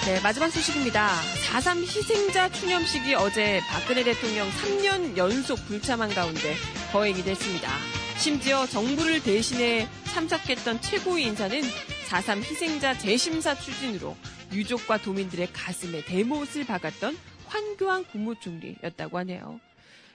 네, 0.06 0.20
마지막 0.22 0.50
소식입니다. 0.50 1.10
4.3 1.50 1.82
희생자 1.82 2.50
추념식이 2.50 3.16
어제 3.16 3.62
박근혜 3.70 4.04
대통령 4.04 4.50
3년 4.50 5.16
연속 5.16 5.66
불참한 5.68 6.14
가운데 6.14 6.56
거행이 6.92 7.24
됐습니다. 7.24 7.70
심지어 8.18 8.66
정부를 8.68 9.24
대신해 9.24 9.88
참석했던 10.14 10.82
최고위 10.82 11.24
인사는 11.24 11.62
4.3 12.10 12.44
희생자 12.44 12.98
재심사 12.98 13.56
추진으로 13.56 14.18
유족과 14.54 15.00
도민들의 15.00 15.52
가슴에 15.52 16.04
대못을 16.06 16.66
박았던 16.66 17.16
황교안 17.48 18.06
국무총리였다고 18.06 19.18
하네요. 19.20 19.60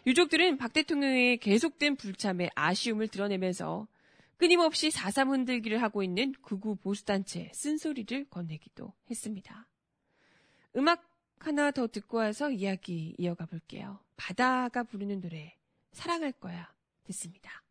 유족들은 0.07 0.59
박 0.59 0.73
대통령의 0.73 1.39
계속된 1.39 1.97
불참에 1.97 2.49
아쉬움을 2.55 3.09
드러내면서 3.09 3.89
끊임없이 4.37 4.91
4.3 4.91 5.31
흔들기를 5.31 5.83
하고 5.83 6.03
있는 6.03 6.33
극우 6.43 6.77
보수단체에 6.77 7.51
쓴소리를 7.53 8.29
건네기도 8.31 8.93
했습니다. 9.11 9.67
음악 10.77 11.05
하나 11.41 11.71
더 11.73 11.89
듣고 11.89 12.19
와서 12.19 12.51
이야기 12.51 13.15
이어가 13.19 13.47
볼게요. 13.47 13.99
바다가 14.17 14.85
부르는 14.85 15.21
노래, 15.21 15.57
사랑할 15.93 16.33
거야. 16.33 16.73
듣습니다. 17.05 17.63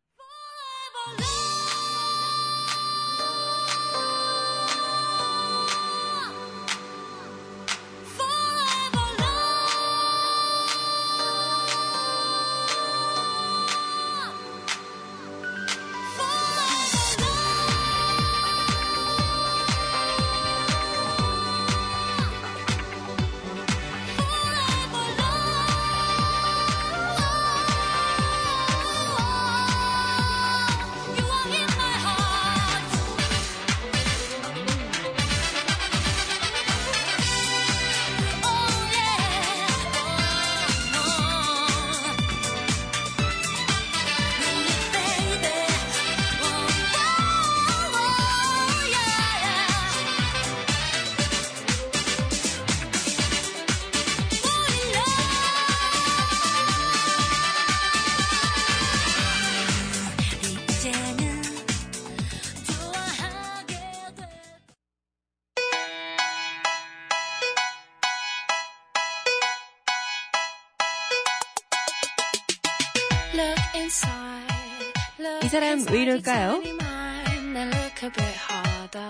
Harder. 78.35 79.09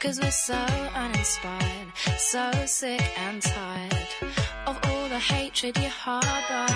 Cause 0.00 0.20
we're 0.20 0.30
so 0.30 0.54
uninspired, 0.94 1.88
so 2.18 2.50
sick 2.66 3.02
and 3.18 3.42
tired 3.42 4.08
of 4.66 4.78
all 4.84 5.08
the 5.08 5.18
hatred 5.18 5.76
you 5.78 5.88
harbor. 5.88 6.66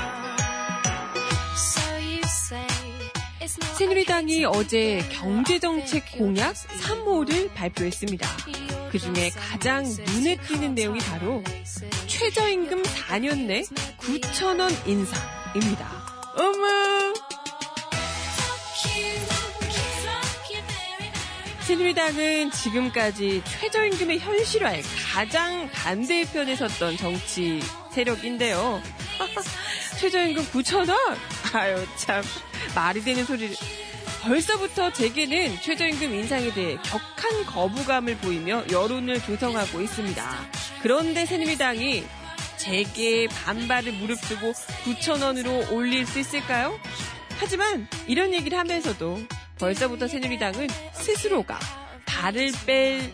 So 1.57 1.97
you 1.99 2.23
say 2.25 2.67
새누리당이 3.47 4.45
어제 4.45 5.03
경제정책 5.11 6.13
공약 6.13 6.55
3호를 6.55 7.53
발표했습니다. 7.55 8.29
그 8.91 8.99
중에 8.99 9.31
가장 9.31 9.85
눈에 9.85 10.37
띄는 10.37 10.75
내용이 10.75 10.99
바로 11.01 11.43
최저임금 12.07 12.83
4년 12.83 13.47
내 13.47 13.63
9천원 13.99 14.71
인상입니다. 14.87 15.89
어머! 16.37 17.31
새누리당은 21.71 22.51
지금까지 22.51 23.45
최저임금의 23.45 24.19
현실화에 24.19 24.83
가장 25.15 25.71
반대의 25.71 26.25
편에 26.25 26.57
섰던 26.57 26.97
정치 26.97 27.61
세력인데요. 27.93 28.83
최저임금 30.01 30.47
9천원? 30.47 30.97
아유, 31.55 31.87
참, 31.95 32.25
말이 32.75 33.01
되는 33.05 33.25
소리를. 33.25 33.55
벌써부터 34.23 34.93
재계는 34.93 35.61
최저임금 35.61 36.13
인상에 36.13 36.53
대해 36.53 36.77
격한 36.83 37.47
거부감을 37.47 38.17
보이며 38.17 38.65
여론을 38.69 39.23
조성하고 39.23 39.81
있습니다. 39.81 40.29
그런데 40.83 41.25
새누리당이 41.25 42.05
재계의 42.57 43.29
반발을 43.29 43.93
무릅쓰고 43.93 44.55
9천원으로 44.55 45.71
올릴 45.71 46.05
수 46.05 46.19
있을까요? 46.19 46.77
하지만 47.39 47.87
이런 48.09 48.35
얘기를 48.35 48.59
하면서도 48.59 49.21
벌써부터 49.61 50.09
새누리당은 50.09 50.69
스스로가 50.95 51.59
발을 52.07 52.51
뺄 52.67 53.13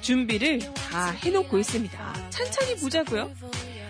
준비를 0.00 0.60
다 0.74 1.10
해놓고 1.10 1.58
있습니다. 1.58 2.30
천천히 2.30 2.76
보자고요. 2.76 3.30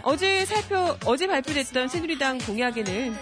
어제 0.03 0.44
살펴 0.47 0.97
어제 1.05 1.27
발표됐던 1.27 1.88
새누리당 1.88 2.38
공약에는 2.38 3.14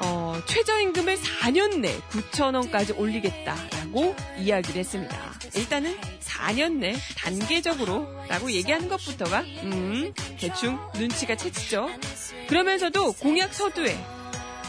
어, 0.00 0.38
최저임금을 0.46 1.16
4년 1.16 1.78
내 1.78 1.96
9천 2.10 2.54
원까지 2.54 2.92
올리겠다라고 2.94 4.14
이야기를 4.38 4.80
했습니다. 4.80 5.16
일단은 5.54 5.96
4년 6.20 6.78
내 6.78 6.94
단계적으로 7.16 8.06
라고 8.28 8.50
얘기하는 8.50 8.88
것부터가 8.88 9.40
음, 9.62 10.12
대충 10.38 10.78
눈치가 10.94 11.34
채지죠. 11.34 11.88
그러면서도 12.48 13.12
공약 13.14 13.54
서두에 13.54 13.96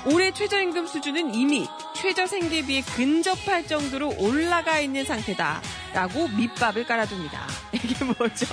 올해 0.06 0.32
최저임금 0.32 0.88
수준은 0.88 1.34
이미 1.34 1.68
최저생계비에 1.96 2.82
근접할 2.82 3.66
정도로 3.68 4.14
올라가 4.20 4.80
있는 4.80 5.04
상태다 5.04 5.62
라고 5.94 6.28
밑밥을 6.30 6.86
깔아둡니다. 6.86 7.48
이게 7.74 8.06
뭐죠? 8.06 8.46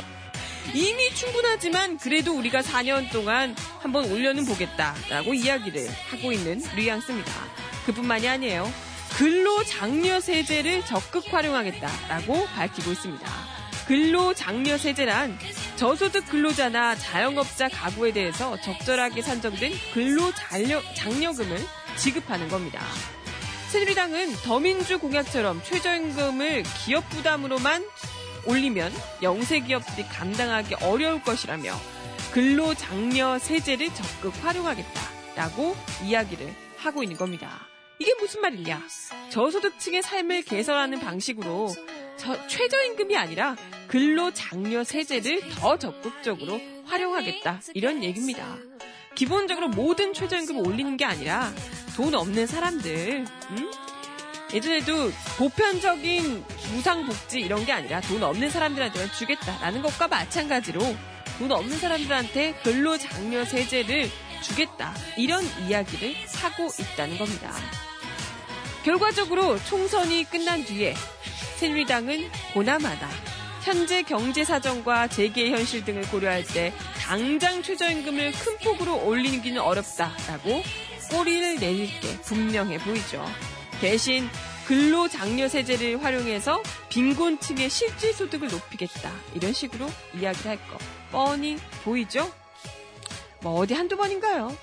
이미 0.73 1.11
충분하지만 1.15 1.99
그래도 1.99 2.37
우리가 2.37 2.63
4년 2.63 3.11
동안 3.13 3.55
한번 3.81 4.11
올려는 4.11 4.45
보겠다 4.45 4.95
라고 5.09 5.35
이야기를 5.35 5.89
하고 6.11 6.33
있는 6.33 6.61
뉘앙스입니다. 6.75 7.33
그뿐만이 7.87 8.29
아니에요. 8.29 8.73
근로 9.17 9.63
장려 9.63 10.21
세제를 10.21 10.85
적극 10.87 11.33
활용하겠다라고 11.33 12.47
밝히고 12.47 12.91
있습니다. 12.93 13.27
근로장려 13.87 14.79
세제란 14.79 15.39
저소득 15.77 16.27
근로자나 16.31 16.97
자영업자 16.97 17.69
가구에 17.69 18.13
대해서 18.13 18.59
적절하게 18.61 19.21
산정된 19.21 19.73
근로장려금을 19.93 21.59
지급하는 21.97 22.49
겁니다. 22.49 22.81
새누리당은 23.69 24.33
더민주 24.45 24.99
공약처럼 24.99 25.63
최저임금을 25.63 26.63
기업 26.85 27.09
부담으로만 27.11 27.85
올리면 28.47 28.93
영세 29.23 29.61
기업들이 29.61 30.07
감당하기 30.07 30.77
어려울 30.77 31.23
것이라며 31.23 31.75
근로장려 32.33 33.39
세제를 33.39 33.93
적극 33.93 34.33
활용하겠다라고 34.45 35.77
이야기를 36.05 36.55
하고 36.79 37.03
있는 37.03 37.17
겁니다. 37.17 37.67
이게 37.99 38.13
무슨 38.21 38.41
말이냐? 38.41 38.83
저소득층의 39.31 40.03
삶을 40.03 40.43
개선하는 40.43 41.01
방식으로 41.01 41.73
최저임금이 42.17 43.17
아니라 43.17 43.57
근로장려 43.89 44.85
세제를 44.85 45.49
더 45.51 45.79
적극적으로 45.79 46.61
활용하겠다 46.87 47.61
이런 47.75 48.03
얘기입니다. 48.03 48.57
기본적으로 49.15 49.69
모든 49.69 50.13
최저임금을 50.13 50.67
올리는 50.67 50.97
게 50.97 51.05
아니라 51.05 51.53
돈 51.97 52.15
없는 52.15 52.47
사람들, 52.47 53.25
음? 53.51 53.71
예전에도 54.53 55.11
보편적인 55.39 56.45
무상복지 56.73 57.41
이런 57.41 57.65
게 57.65 57.73
아니라 57.73 58.01
돈 58.01 58.23
없는 58.23 58.51
사람들한테만 58.51 59.11
주겠다라는 59.13 59.83
것과 59.83 60.09
마찬가지로 60.09 60.81
돈 61.39 61.51
없는 61.51 61.79
사람들한테 61.79 62.55
근로장려 62.63 63.45
세제를 63.45 64.09
주겠다 64.43 64.95
이런 65.17 65.45
이야기를 65.67 66.15
하고 66.37 66.69
있다는 66.79 67.19
겁니다. 67.19 67.53
결과적으로 68.85 69.59
총선이 69.65 70.25
끝난 70.25 70.63
뒤에 70.63 70.95
새누리당은 71.57 72.31
보나마나 72.53 73.09
현재 73.63 74.03
경제 74.03 74.45
사정과 74.45 75.09
재계 75.09 75.51
현실 75.51 75.85
등을 75.85 76.03
고려할 76.09 76.45
때 76.45 76.73
당장 77.01 77.63
최저임금을 77.63 78.33
큰 78.33 78.59
폭으로 78.59 79.07
올리기는 79.07 79.61
어렵다라고 79.61 80.63
꼬리를 81.11 81.57
내릴 81.57 81.87
게 82.01 82.21
분명해 82.23 82.79
보이죠. 82.79 83.25
대신 83.81 84.29
근로장려세제를 84.67 86.03
활용해서 86.03 86.63
빈곤층의 86.89 87.69
실질소득을 87.69 88.49
높이겠다. 88.49 89.11
이런 89.35 89.53
식으로 89.53 89.87
이야기를 90.19 90.51
할 90.51 90.57
거. 90.69 90.79
뻔히 91.11 91.57
보이죠? 91.85 92.33
뭐 93.43 93.61
어디 93.61 93.75
한두 93.75 93.97
번인가요? 93.97 94.57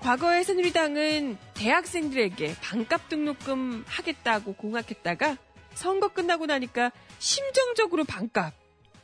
과거에 0.00 0.42
새누리당은 0.44 1.36
대학생들에게 1.54 2.56
반값 2.62 3.08
등록금 3.08 3.84
하겠다고 3.86 4.54
공약했다가 4.54 5.36
선거 5.74 6.08
끝나고 6.08 6.46
나니까 6.46 6.92
심정적으로 7.18 8.04
반값 8.04 8.54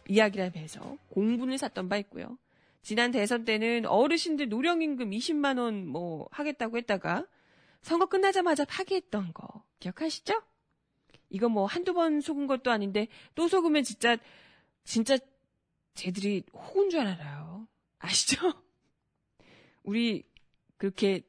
이야기를 0.09 0.47
하면서 0.47 0.97
공분을 1.11 1.59
샀던 1.59 1.89
바 1.89 1.97
있고요. 1.99 2.39
지난 2.83 3.11
대선 3.11 3.45
때는 3.45 3.87
어르신들 3.87 4.49
노령임금 4.49 5.11
20만 5.11 5.59
원 5.59 5.87
뭐 5.87 6.29
하겠다고 6.31 6.77
했다가 6.77 7.27
선거 7.83 8.07
끝나자마자 8.07 8.65
파기했던 8.65 9.33
거 9.33 9.65
기억하시죠? 9.81 10.41
이거 11.31 11.49
뭐 11.49 11.67
한두 11.67 11.93
번 11.95 12.21
속은 12.21 12.47
것도 12.47 12.71
아닌데 12.71 13.09
또 13.35 13.49
속으면 13.49 13.83
진짜 13.83 14.17
진짜 14.85 15.19
쟤들이 15.95 16.45
호구인 16.53 16.91
줄 16.91 17.01
알아요. 17.01 17.67
아시죠? 17.99 18.53
우리 19.83 20.25
그렇게 20.77 21.23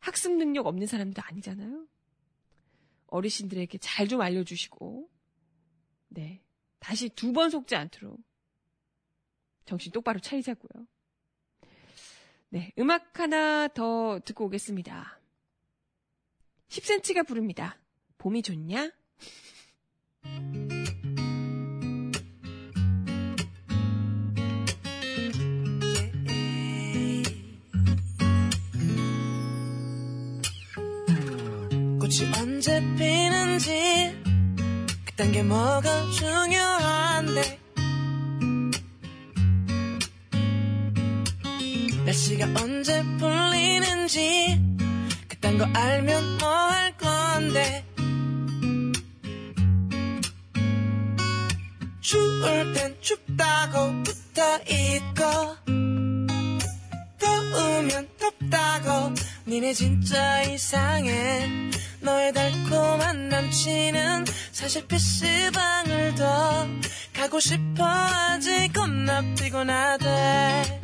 학습 0.00 0.32
능력 0.32 0.66
없는 0.66 0.86
사람도 0.86 1.22
아니잖아요. 1.22 1.86
어르신들에게 3.10 3.78
잘 3.78 4.08
좀 4.08 4.20
알려주시고, 4.20 5.08
네. 6.08 6.42
다시 6.78 7.08
두 7.10 7.32
번 7.32 7.50
속지 7.50 7.76
않도록 7.76 8.18
정신 9.66 9.92
똑바로 9.92 10.18
차리자고요. 10.20 10.86
네. 12.48 12.72
음악 12.78 13.20
하나 13.20 13.68
더 13.68 14.18
듣고 14.24 14.46
오겠습니다. 14.46 15.20
10cm가 16.68 17.26
부릅니다. 17.26 17.78
봄이 18.18 18.42
좋냐? 18.42 18.90
꽃이 32.20 32.32
언제 32.38 32.80
피는지 32.98 34.14
그딴 35.06 35.32
게 35.32 35.42
뭐가 35.42 36.10
중요한데 36.10 37.58
날씨가 42.04 42.46
언제 42.60 43.02
풀리는지 43.18 44.60
그딴 45.28 45.56
거 45.56 45.64
알면 45.72 46.38
뭐 46.38 46.48
할 46.50 46.96
건데 46.98 47.84
추울 52.02 52.72
땐 52.74 52.96
춥다고 53.00 54.02
붙어 54.02 54.58
있고 54.68 55.24
더우면 57.18 58.08
덥다고 58.18 59.14
니네 59.46 59.72
진짜 59.72 60.42
이상해 60.42 61.70
너의 62.02 62.32
달콤한 62.32 63.28
남친은 63.28 64.24
사실 64.52 64.86
PC방을 64.86 66.14
더 66.14 66.66
가고 67.12 67.38
싶어. 67.40 67.84
아직 67.84 68.72
겁나 68.72 69.22
피곤하대. 69.38 70.80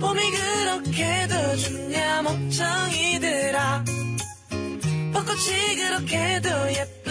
봄이 0.00 0.30
그렇게도 0.30 1.56
좋냐 1.56 2.22
멍청이들아. 2.22 3.84
벚꽃이 5.12 5.76
그렇게도 5.76 6.72
예쁘 6.74 7.01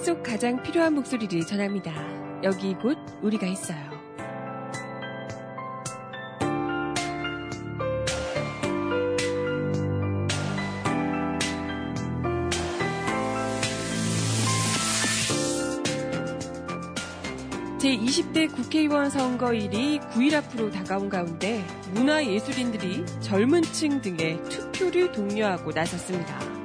속 0.00 0.22
가장 0.22 0.62
필요한 0.62 0.94
목소리를 0.94 1.44
전합니다. 1.44 1.92
여기 2.42 2.72
곧 2.72 2.96
우리가 3.20 3.46
있어요. 3.46 3.78
제20대 17.78 18.54
국회의원 18.54 19.10
선거일이 19.10 20.00
9일 20.00 20.34
앞으로 20.34 20.70
다가온 20.70 21.10
가운데 21.10 21.62
문화예술인들이 21.92 23.04
젊은 23.20 23.62
층 23.62 24.00
등의 24.00 24.42
투표를 24.44 25.12
독려하고 25.12 25.72
나섰습니다. 25.72 26.59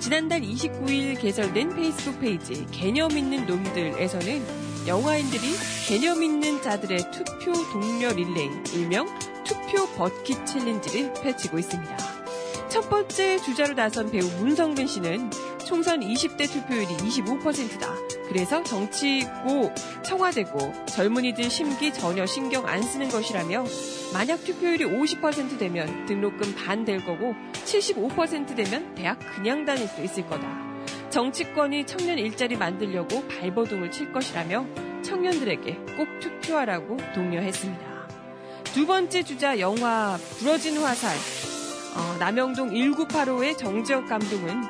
지난달 0.00 0.40
29일 0.40 1.20
개설된 1.20 1.76
페이스북 1.76 2.20
페이지 2.20 2.66
개념 2.70 3.10
있는 3.10 3.46
놈들에서는 3.46 4.86
영화인들이 4.86 5.42
개념 5.86 6.22
있는 6.22 6.62
자들의 6.62 6.98
투표 7.12 7.52
독려 7.70 8.10
릴레이, 8.10 8.48
일명 8.72 9.06
투표 9.44 9.86
bucket 9.96 10.46
challenge를 10.46 11.12
펼치고 11.12 11.58
있습니다. 11.58 11.96
첫 12.70 12.88
번째 12.88 13.38
주자로 13.42 13.74
나선 13.74 14.10
배우 14.10 14.26
문성근 14.38 14.86
씨는 14.86 15.30
총선 15.66 16.00
20대 16.00 16.50
투표율이 16.50 16.86
25%다. 16.86 17.94
그래서 18.26 18.62
정치고 18.62 19.74
청와대고 20.02 20.86
젊은이들 20.86 21.50
심기 21.50 21.92
전혀 21.92 22.24
신경 22.24 22.66
안 22.66 22.82
쓰는 22.82 23.10
것이라며 23.10 23.64
만약 24.12 24.44
투표율이 24.44 24.84
50% 24.84 25.58
되면 25.58 26.06
등록금 26.06 26.54
반 26.54 26.84
될 26.84 27.04
거고 27.04 27.34
75% 27.52 28.56
되면 28.56 28.94
대학 28.94 29.18
그냥 29.34 29.64
다닐 29.64 29.86
수 29.86 30.02
있을 30.02 30.26
거다. 30.26 30.48
정치권이 31.10 31.86
청년 31.86 32.18
일자리 32.18 32.56
만들려고 32.56 33.26
발버둥을 33.28 33.90
칠 33.90 34.12
것이라며 34.12 34.66
청년들에게 35.02 35.74
꼭 35.96 36.08
투표하라고 36.20 36.96
독려했습니다. 37.14 37.90
두 38.72 38.86
번째 38.86 39.22
주자 39.22 39.58
영화 39.58 40.16
부러진 40.38 40.78
화살 40.78 41.14
어, 41.96 42.16
남영동 42.18 42.70
1985의 42.70 43.58
정지혁 43.58 44.08
감독은 44.08 44.62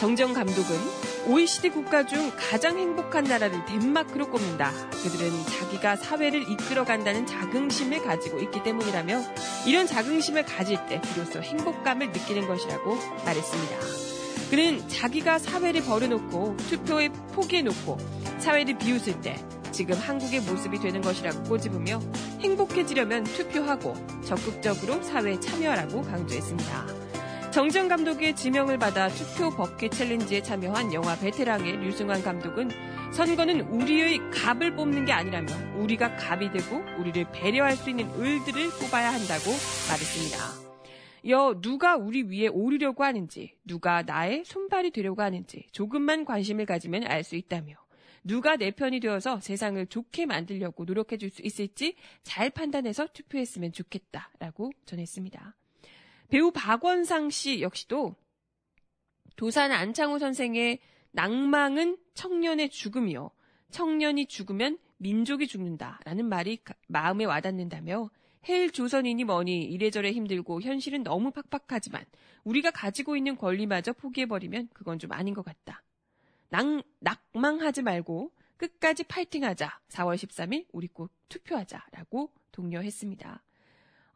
정정 0.00 0.32
감독은 0.32 1.09
OECD 1.26 1.70
국가 1.70 2.04
중 2.06 2.32
가장 2.36 2.78
행복한 2.78 3.24
나라를 3.24 3.64
덴마크로 3.66 4.30
꼽는다. 4.30 4.72
그들은 4.90 5.30
자기가 5.46 5.96
사회를 5.96 6.50
이끌어간다는 6.50 7.26
자긍심을 7.26 8.02
가지고 8.02 8.40
있기 8.40 8.62
때문이라며 8.62 9.20
이런 9.66 9.86
자긍심을 9.86 10.44
가질 10.44 10.78
때 10.86 11.00
비로소 11.00 11.40
행복감을 11.40 12.12
느끼는 12.12 12.48
것이라고 12.48 12.96
말했습니다. 13.24 13.76
그는 14.50 14.88
자기가 14.88 15.38
사회를 15.38 15.82
버려놓고 15.82 16.56
투표에 16.68 17.08
포기해놓고 17.34 17.98
사회를 18.38 18.78
비웃을 18.78 19.20
때 19.20 19.36
지금 19.70 19.96
한국의 19.96 20.40
모습이 20.40 20.80
되는 20.80 21.00
것이라고 21.00 21.44
꼬집으며 21.44 22.00
행복해지려면 22.40 23.24
투표하고 23.24 23.94
적극적으로 24.24 25.02
사회에 25.02 25.38
참여하라고 25.38 26.02
강조했습니다. 26.02 26.99
정지영 27.50 27.88
감독의 27.88 28.36
지명을 28.36 28.78
받아 28.78 29.08
투표 29.08 29.50
버킷 29.50 29.90
챌린지에 29.90 30.40
참여한 30.40 30.94
영화 30.94 31.18
베테랑의 31.18 31.78
류승환 31.78 32.22
감독은 32.22 32.70
선거는 33.12 33.62
우리의 33.62 34.18
갑을 34.30 34.76
뽑는 34.76 35.04
게 35.04 35.10
아니라며 35.10 35.52
우리가 35.76 36.14
갑이 36.14 36.52
되고 36.52 36.76
우리를 37.00 37.26
배려할 37.32 37.74
수 37.74 37.90
있는 37.90 38.08
을들을 38.14 38.70
뽑아야 38.80 39.12
한다고 39.12 39.50
말했습니다. 39.88 40.70
여 41.28 41.60
누가 41.60 41.96
우리 41.96 42.22
위에 42.22 42.46
오르려고 42.46 43.02
하는지, 43.02 43.56
누가 43.64 44.02
나의 44.02 44.44
손발이 44.44 44.92
되려고 44.92 45.20
하는지 45.20 45.66
조금만 45.72 46.24
관심을 46.24 46.66
가지면 46.66 47.04
알 47.04 47.24
수 47.24 47.34
있다며 47.34 47.74
누가 48.22 48.56
내 48.56 48.70
편이 48.70 49.00
되어서 49.00 49.40
세상을 49.40 49.84
좋게 49.86 50.26
만들려고 50.26 50.84
노력해 50.84 51.16
줄 51.16 51.30
수 51.30 51.42
있을지 51.42 51.96
잘 52.22 52.50
판단해서 52.50 53.08
투표했으면 53.12 53.72
좋겠다라고 53.72 54.70
전했습니다. 54.86 55.56
배우 56.30 56.50
박원상 56.52 57.30
씨 57.30 57.60
역시도 57.60 58.14
도산 59.36 59.72
안창호 59.72 60.18
선생의 60.18 60.78
낭망은 61.12 61.98
청년의 62.14 62.70
죽음이요. 62.70 63.30
청년이 63.70 64.26
죽으면 64.26 64.78
민족이 64.98 65.46
죽는다라는 65.46 66.28
말이 66.28 66.58
마음에 66.86 67.24
와닿는다며 67.24 68.10
헬조선이니 68.48 69.24
뭐니 69.24 69.64
이래저래 69.64 70.12
힘들고 70.12 70.62
현실은 70.62 71.02
너무 71.02 71.30
팍팍하지만 71.30 72.04
우리가 72.44 72.70
가지고 72.70 73.16
있는 73.16 73.36
권리마저 73.36 73.92
포기해버리면 73.92 74.68
그건 74.72 74.98
좀 74.98 75.12
아닌 75.12 75.34
것 75.34 75.44
같다. 75.44 75.82
낭, 76.48 76.82
낙망하지 77.00 77.82
말고 77.82 78.32
끝까지 78.56 79.04
파이팅하자. 79.04 79.80
4월 79.88 80.16
13일 80.16 80.66
우리 80.72 80.86
꼭 80.88 81.10
투표하자라고 81.28 82.30
독려했습니다. 82.52 83.42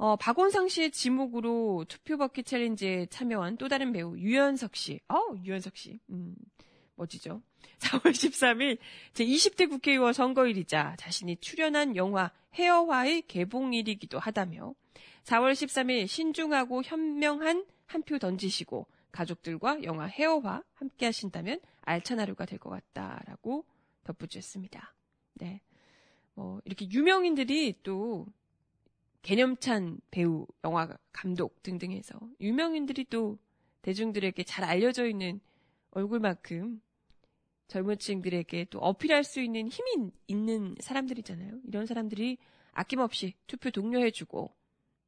어, 0.04 0.16
박원상 0.16 0.68
씨의 0.68 0.90
지목으로 0.90 1.86
투표 1.88 2.18
버킷 2.18 2.44
챌린지에 2.44 3.06
참여한 3.06 3.56
또 3.56 3.68
다른 3.68 3.90
배우 3.90 4.18
유연석 4.18 4.76
씨. 4.76 5.00
어, 5.08 5.16
유연석 5.42 5.78
씨. 5.78 5.98
음, 6.10 6.34
멋지죠. 6.96 7.40
4월 7.78 8.10
13일 8.10 8.76
제20대 9.14 9.66
국회의원 9.70 10.12
선거일이자 10.12 10.96
자신이 10.98 11.36
출연한 11.38 11.96
영화 11.96 12.30
헤어화의 12.52 13.22
개봉일이기도 13.28 14.18
하다며 14.18 14.74
4월 15.24 15.52
13일 15.52 16.06
신중하고 16.06 16.82
현명한 16.82 17.64
한 17.86 18.02
표 18.02 18.18
던지시고 18.18 18.86
가족들과 19.10 19.84
영화 19.84 20.04
헤어화 20.04 20.62
함께 20.74 21.06
하신다면 21.06 21.60
알찬 21.80 22.20
하루가 22.20 22.44
될 22.44 22.58
것 22.58 22.68
같다라고 22.68 23.64
덧붙였습니다. 24.04 24.94
네. 25.32 25.62
뭐 26.34 26.60
이렇게 26.66 26.90
유명인들이 26.90 27.80
또 27.82 28.26
개념찬 29.24 30.00
배우, 30.10 30.46
영화 30.64 30.86
감독 31.10 31.62
등등 31.62 31.92
해서 31.92 32.20
유명인들이 32.40 33.06
또 33.06 33.38
대중들에게 33.80 34.44
잘 34.44 34.64
알려져 34.64 35.06
있는 35.06 35.40
얼굴만큼 35.92 36.82
젊은 37.66 37.98
층들에게 37.98 38.66
또 38.68 38.80
어필할 38.80 39.24
수 39.24 39.40
있는 39.40 39.68
힘이 39.68 40.10
있는 40.26 40.74
사람들이잖아요. 40.78 41.60
이런 41.66 41.86
사람들이 41.86 42.36
아낌없이 42.72 43.32
투표 43.46 43.70
독려해주고 43.70 44.54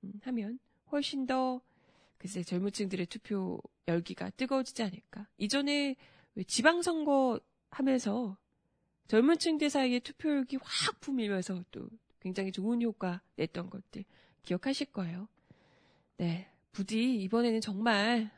음, 0.05 0.13
하면 0.23 0.59
훨씬 0.91 1.27
더 1.27 1.61
글쎄 2.17 2.43
젊은 2.43 2.73
층들의 2.73 3.07
투표 3.07 3.61
열기가 3.87 4.31
뜨거워지지 4.31 4.83
않을까. 4.83 5.29
이전에 5.37 5.95
지방선거 6.47 7.39
하면서 7.71 8.39
젊은 9.09 9.37
층들 9.37 9.69
사이에 9.69 10.01
투표율이 10.01 10.57
확 10.63 11.01
붐이면서 11.01 11.65
또 11.71 11.91
굉장히 12.27 12.51
좋은 12.51 12.83
효과 12.83 13.23
냈던 13.37 13.71
것들 13.71 14.05
기억하실 14.43 14.89
거예요. 14.91 15.29
네. 16.17 16.51
부디 16.73 17.23
이번에는 17.23 17.61
정말 17.61 18.33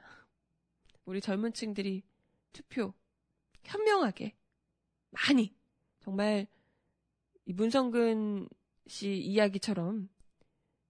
우리 1.07 1.23
젊은 1.23 1.55
층들이 1.55 2.03
투표 2.53 2.93
현명하게 3.65 4.37
많이 5.09 5.57
정말 6.01 6.47
이 7.47 7.55
문성근 7.55 8.51
씨 8.87 9.17
이야기처럼 9.17 10.11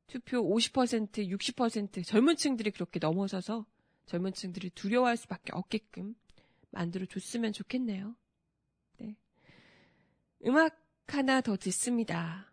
투표 0.08 0.42
50%, 0.42 1.12
60% 1.12 2.04
젊은 2.04 2.34
층들이 2.34 2.72
그렇게 2.72 2.98
넘어서서 2.98 3.64
젊은 4.06 4.32
층들이 4.32 4.70
두려워할 4.70 5.16
수밖에 5.16 5.52
없게끔 5.52 6.16
만들어 6.72 7.06
줬으면 7.06 7.52
좋겠네요. 7.52 8.16
네. 8.96 9.16
음악 10.44 10.84
하나 11.06 11.40
더 11.40 11.56
듣습니다. 11.56 12.47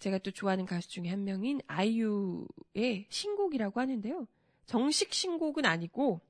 제가 0.00 0.18
또 0.18 0.30
좋아하는 0.30 0.66
가수 0.66 0.88
중에 0.88 1.08
한 1.08 1.24
명인 1.24 1.60
아이유의 1.66 3.06
신곡이라고 3.08 3.80
하는데요. 3.80 4.26
정식 4.66 5.12
신곡은 5.12 5.64
아니고 5.66 6.20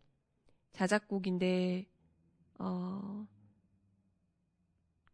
자작곡인데 0.72 1.86
어, 2.58 3.26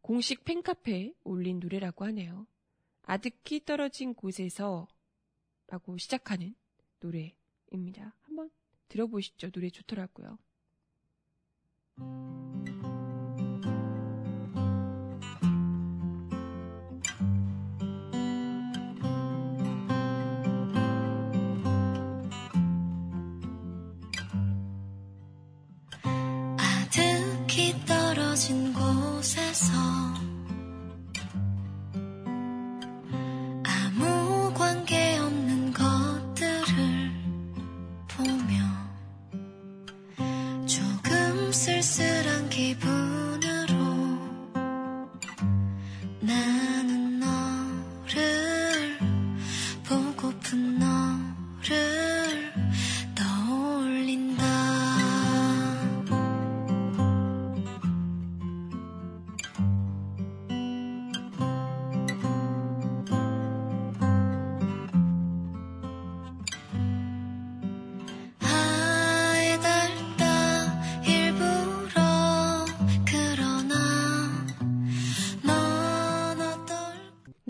공식 0.00 0.44
팬카페에 0.44 1.12
올린 1.22 1.60
노래라고 1.60 2.04
하네요. 2.06 2.46
아득히 3.02 3.64
떨어진 3.64 4.14
곳에서 4.14 4.88
라고 5.68 5.96
시작하는 5.98 6.54
노래입니다. 7.00 8.14
한번 8.22 8.50
들어보시죠. 8.88 9.50
노래 9.50 9.68
좋더라고요. 9.68 10.38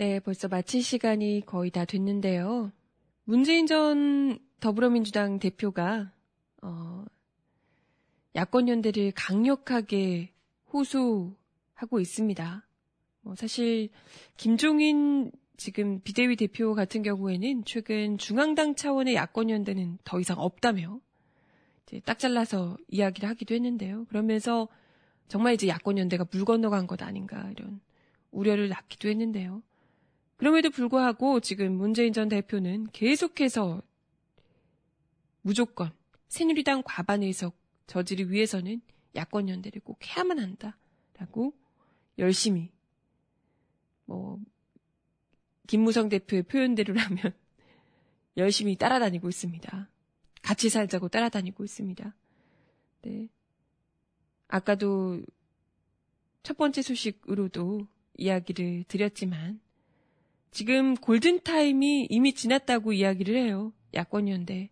네, 0.07 0.21
벌써 0.21 0.47
마칠 0.47 0.81
시간이 0.81 1.43
거의 1.45 1.69
다 1.69 1.83
됐는데요. 1.83 2.71
문재인 3.25 3.67
전 3.67 4.39
더불어민주당 4.61 5.37
대표가 5.37 6.13
어, 6.61 7.03
야권 8.33 8.69
연대를 8.69 9.11
강력하게 9.13 10.31
호소하고 10.71 11.99
있습니다. 11.99 12.65
뭐 13.19 13.35
사실 13.35 13.89
김종인 14.37 15.29
지금 15.57 15.99
비대위 15.99 16.37
대표 16.37 16.73
같은 16.73 17.03
경우에는 17.03 17.65
최근 17.65 18.17
중앙당 18.17 18.75
차원의 18.75 19.13
야권 19.13 19.49
연대는 19.49 19.97
더 20.05 20.21
이상 20.21 20.39
없다며 20.39 21.01
이제 21.85 21.99
딱 22.05 22.17
잘라서 22.17 22.77
이야기를 22.87 23.27
하기도 23.27 23.55
했는데요. 23.55 24.05
그러면서 24.05 24.69
정말 25.27 25.55
이제 25.55 25.67
야권 25.67 25.97
연대가 25.97 26.25
물 26.31 26.45
건너간 26.45 26.87
것 26.87 27.03
아닌가 27.03 27.51
이런 27.51 27.81
우려를 28.31 28.69
낳기도 28.69 29.09
했는데요. 29.09 29.61
그럼에도 30.37 30.69
불구하고 30.69 31.39
지금 31.39 31.73
문재인 31.73 32.13
전 32.13 32.29
대표는 32.29 32.87
계속해서 32.93 33.81
무조건 35.41 35.91
새누리당 36.27 36.83
과반 36.85 37.23
의석 37.23 37.57
저지를 37.87 38.31
위해서는 38.31 38.81
야권 39.15 39.49
연대를 39.49 39.81
꼭 39.81 39.99
해야만 40.05 40.39
한다라고 40.39 41.53
열심히 42.19 42.71
뭐 44.05 44.39
김무성 45.65 46.09
대표의 46.09 46.43
표현대로라면 46.43 47.17
열심히 48.37 48.75
따라다니고 48.75 49.27
있습니다. 49.29 49.89
같이 50.41 50.69
살자고 50.69 51.09
따라다니고 51.09 51.63
있습니다. 51.63 52.15
네. 53.01 53.29
아까도 54.47 55.21
첫 56.43 56.57
번째 56.57 56.81
소식으로도 56.81 57.87
이야기를 58.15 58.85
드렸지만 58.87 59.59
지금 60.51 60.95
골든타임이 60.95 62.07
이미 62.09 62.33
지났다고 62.33 62.93
이야기를 62.93 63.35
해요. 63.35 63.73
야권연대. 63.93 64.69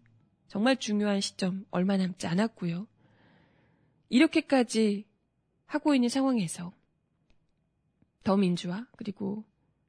정말 0.48 0.78
중요한 0.78 1.22
시점 1.22 1.66
얼마 1.72 1.98
남지 1.98 2.28
않았고요. 2.28 2.88
이렇게까지 4.10 5.06
하고 5.66 5.96
있는 5.96 6.10
상황에서 6.10 6.74
더민주화 8.24 8.88
그리고 8.96 9.44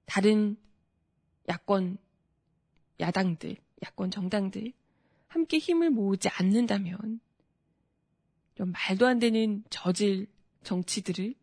다른 0.07 0.57
야권 1.49 1.99
야당들, 2.99 3.57
야권 3.85 4.11
정당들 4.11 4.73
함께 5.29 5.59
힘을 5.59 5.91
모으지 5.91 6.29
않는다면 6.29 7.21
좀 8.55 8.73
말도 8.73 9.07
안 9.07 9.19
되는 9.19 9.63
저질 9.71 10.27
정치들을 10.63 11.35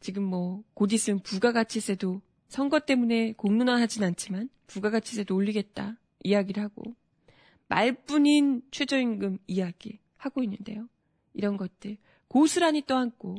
지금 0.00 0.22
뭐 0.22 0.64
곧 0.74 0.92
있으면 0.92 1.20
부가가치세도 1.20 2.22
선거 2.48 2.80
때문에 2.80 3.32
공론화하진 3.32 4.02
않지만 4.04 4.48
부가가치세도 4.66 5.34
올리겠다 5.34 5.96
이야기를 6.22 6.62
하고 6.62 6.94
말뿐인 7.68 8.62
최저임금 8.70 9.38
이야기 9.46 9.98
하고 10.16 10.42
있는데요. 10.42 10.88
이런 11.34 11.56
것들 11.56 11.98
고스란히 12.28 12.84
떠안고 12.86 13.36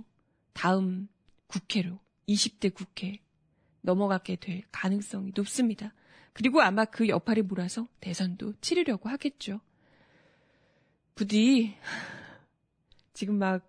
다음 0.54 1.08
국회로 1.48 2.00
20대 2.28 2.74
국회 2.74 3.20
넘어가게 3.82 4.36
될 4.36 4.64
가능성이 4.72 5.32
높습니다. 5.36 5.94
그리고 6.34 6.62
아마 6.62 6.86
그 6.86 7.08
여파를 7.08 7.44
몰아서 7.44 7.88
대선도 8.00 8.54
치르려고 8.62 9.10
하겠죠. 9.10 9.62
부디 11.16 11.76
지금 13.14 13.40
막 13.40 13.68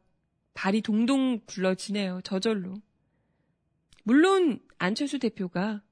발이 0.53 0.82
동동 0.82 1.41
굴러지네요. 1.47 2.20
저절로. 2.22 2.74
물론 4.09 4.59
안철수 4.78 5.18
대표가 5.18 5.82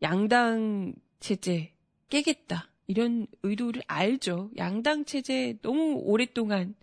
양당 0.00 0.94
체제 1.20 1.74
깨겠다. 2.08 2.70
이런 2.86 3.26
의도를 3.42 3.82
알죠. 3.86 4.50
양당 4.56 5.04
체제 5.04 5.58
너무 5.60 6.00
오랫동안 6.02 6.74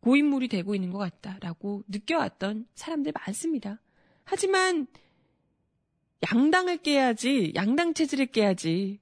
고인물이 0.00 0.48
되고 0.48 0.74
있는 0.74 0.90
것 0.90 0.98
같다라고 0.98 1.84
느껴왔던 1.88 2.68
사람들 2.74 3.12
많습니다. 3.12 3.80
하지만 4.24 4.86
양당을 6.30 6.76
깨야지, 6.82 7.52
양당 7.54 7.94
체제를 7.94 8.26
깨야지. 8.26 9.00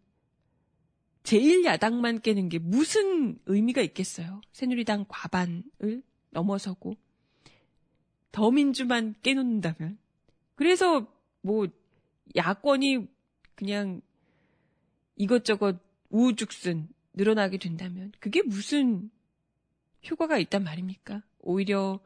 제1야당만 1.25 2.23
깨는 2.23 2.49
게 2.49 2.61
무슨 2.61 3.41
의미가 3.47 3.83
있겠어요? 3.83 4.41
새누리당 4.53 5.07
과반을 5.09 6.05
넘어서고 6.31 6.95
더민주만 8.35 9.15
깨놓는다면. 9.23 9.97
그래서 10.57 11.07
뭐 11.41 11.69
야권이 12.35 13.07
그냥 13.55 14.01
이것저것 15.15 15.79
우후죽순 16.11 16.89
늘어나게 17.13 17.59
된다면 17.59 18.11
그게 18.19 18.43
무슨 18.43 19.09
효과가 20.11 20.39
있단 20.39 20.65
말입니까? 20.65 21.23
오히려 21.39 22.01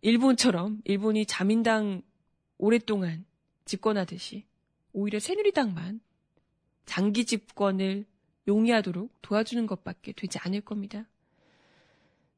일본처럼 0.00 0.80
일본이 0.84 1.26
자민당 1.26 2.00
오랫동안 2.56 3.26
집권하듯이 3.66 4.46
오히려 4.94 5.18
새누리당만 5.18 6.00
장기 6.86 7.26
집권을 7.26 8.06
용이하도록 8.48 9.12
도와주는 9.20 9.66
것밖에 9.66 10.12
되지 10.12 10.38
않을 10.38 10.62
겁니다. 10.62 11.06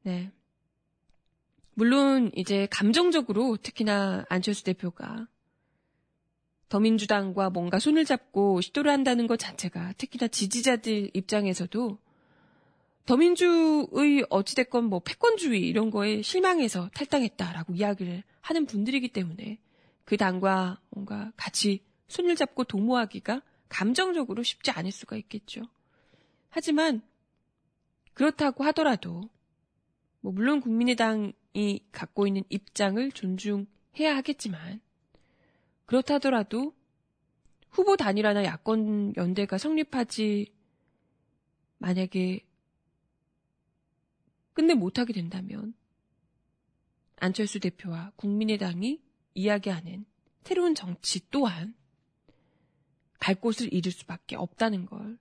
네. 0.03 0.29
물론 1.79 2.29
이제 2.35 2.67
감정적으로 2.69 3.55
특히나 3.55 4.25
안철수 4.27 4.65
대표가 4.65 5.29
더민주당과 6.67 7.51
뭔가 7.51 7.79
손을 7.79 8.03
잡고 8.03 8.59
시도를 8.59 8.91
한다는 8.91 9.27
것 9.27 9.39
자체가 9.39 9.93
특히나 9.93 10.27
지지자들 10.27 11.11
입장에서도 11.13 11.97
더민주의 13.05 14.25
어찌됐건 14.29 14.89
뭐 14.89 14.99
패권주의 14.99 15.65
이런 15.65 15.89
거에 15.89 16.21
실망해서 16.21 16.89
탈당했다라고 16.93 17.75
이야기를 17.75 18.23
하는 18.41 18.65
분들이기 18.65 19.13
때문에 19.13 19.57
그 20.03 20.17
당과 20.17 20.81
뭔가 20.89 21.31
같이 21.37 21.85
손을 22.09 22.35
잡고 22.35 22.65
도모하기가 22.65 23.41
감정적으로 23.69 24.43
쉽지 24.43 24.71
않을 24.71 24.91
수가 24.91 25.15
있겠죠. 25.15 25.61
하지만 26.49 27.01
그렇다고 28.13 28.65
하더라도 28.65 29.21
뭐 30.19 30.33
물론 30.33 30.59
국민의당 30.59 31.31
이 31.53 31.81
갖고 31.91 32.27
있는 32.27 32.43
입장을 32.49 33.11
존중해야 33.11 34.15
하겠지만 34.17 34.81
그렇다 35.85 36.15
하더라도 36.15 36.73
후보 37.69 37.97
단일화나 37.97 38.43
야권 38.43 39.15
연대가 39.17 39.57
성립하지 39.57 40.53
만약에 41.77 42.45
끝내 44.53 44.73
못하게 44.73 45.13
된다면 45.13 45.73
안철수 47.17 47.59
대표와 47.59 48.11
국민의당이 48.15 49.01
이야기하는 49.33 50.05
새로운 50.43 50.73
정치 50.73 51.29
또한 51.29 51.75
갈 53.19 53.35
곳을 53.35 53.71
잃을 53.73 53.91
수밖에 53.91 54.35
없다는 54.35 54.85
걸 54.85 55.17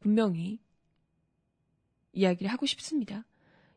분명히 0.00 0.60
이야기를 2.12 2.52
하고 2.52 2.66
싶습니다. 2.66 3.24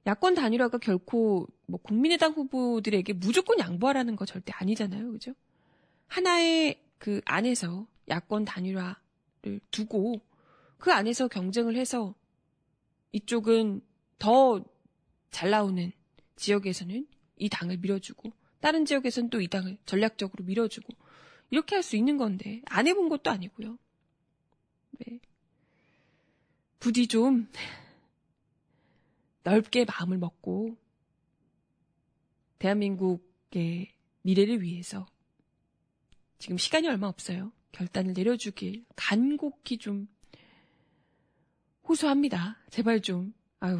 야권 0.05 0.35
단일화가 0.35 0.77
결코 0.77 1.47
뭐 1.65 1.79
국민의당 1.81 2.33
후보들에게 2.33 3.13
무조건 3.13 3.59
양보하라는 3.59 4.15
거 4.15 4.25
절대 4.25 4.53
아니잖아요. 4.55 5.11
그죠? 5.11 5.33
하나의 6.07 6.79
그 6.99 7.21
안에서 7.25 7.87
야권 8.07 8.45
단일화를 8.45 9.59
두고 9.71 10.21
그 10.77 10.91
안에서 10.91 11.27
경쟁을 11.27 11.75
해서 11.75 12.13
이쪽은 13.11 13.81
더 14.19 14.63
잘 15.35 15.49
나오는 15.49 15.91
지역에서는 16.37 17.05
이 17.35 17.49
당을 17.49 17.79
밀어주고 17.79 18.31
다른 18.61 18.85
지역에서는 18.85 19.29
또 19.29 19.41
이 19.41 19.49
당을 19.49 19.77
전략적으로 19.85 20.45
밀어주고 20.45 20.87
이렇게 21.51 21.75
할 21.75 21.83
수 21.83 21.97
있는 21.97 22.15
건데 22.17 22.61
안 22.67 22.87
해본 22.87 23.09
것도 23.09 23.29
아니고요. 23.31 23.77
네. 24.91 25.19
부디 26.79 27.07
좀 27.07 27.49
넓게 29.45 29.85
마음을 29.85 30.17
먹고 30.17 30.75
대한민국의 32.57 33.91
미래를 34.23 34.63
위해서 34.63 35.05
지금 36.39 36.57
시간이 36.57 36.87
얼마 36.87 37.07
없어요. 37.07 37.51
결단을 37.71 38.13
내려주길 38.13 38.85
간곡히 38.95 39.77
좀 39.77 40.07
호소합니다. 41.87 42.57
제발 42.71 43.01
좀 43.01 43.35
아유 43.59 43.79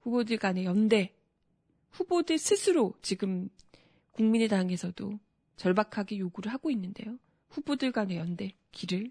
후보들 0.00 0.38
간의 0.38 0.64
연대 0.64 1.14
후보들 1.90 2.38
스스로 2.38 2.94
지금 3.02 3.50
국민의당에서도 4.12 5.20
절박하게 5.56 6.18
요구를 6.20 6.50
하고 6.52 6.70
있는데요. 6.70 7.18
후보들 7.50 7.92
간의 7.92 8.16
연대 8.16 8.54
길을 8.72 9.10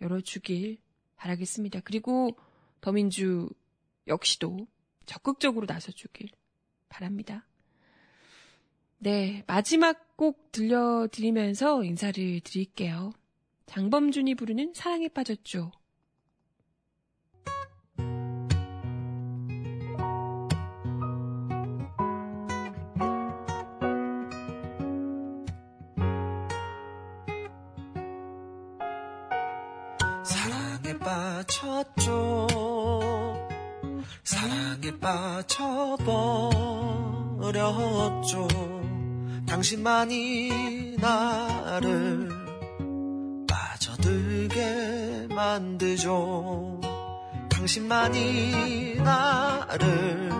열어주길 0.00 0.78
바라겠습니다. 1.14 1.80
그리고 1.80 2.36
더민주 2.80 3.48
역시도 4.08 4.66
적극적으로 5.06 5.66
나서주길 5.68 6.28
바랍니다. 6.88 7.46
네, 8.98 9.42
마지막 9.48 10.16
곡 10.16 10.52
들려드리면서 10.52 11.82
인사를 11.82 12.40
드릴게요. 12.40 13.12
장범준이 13.66 14.36
부르는 14.36 14.74
사랑에 14.74 15.08
빠졌죠. 15.08 15.72
사랑에 30.22 30.96
빠졌죠 30.98 32.46
사랑에 34.42 34.90
빠져버렸죠. 34.98 35.68
당신만이 39.46 40.96
나를 40.98 42.28
빠져들게 43.48 45.28
만들죠. 45.32 46.80
당신만이 47.50 48.96
나를 48.96 50.30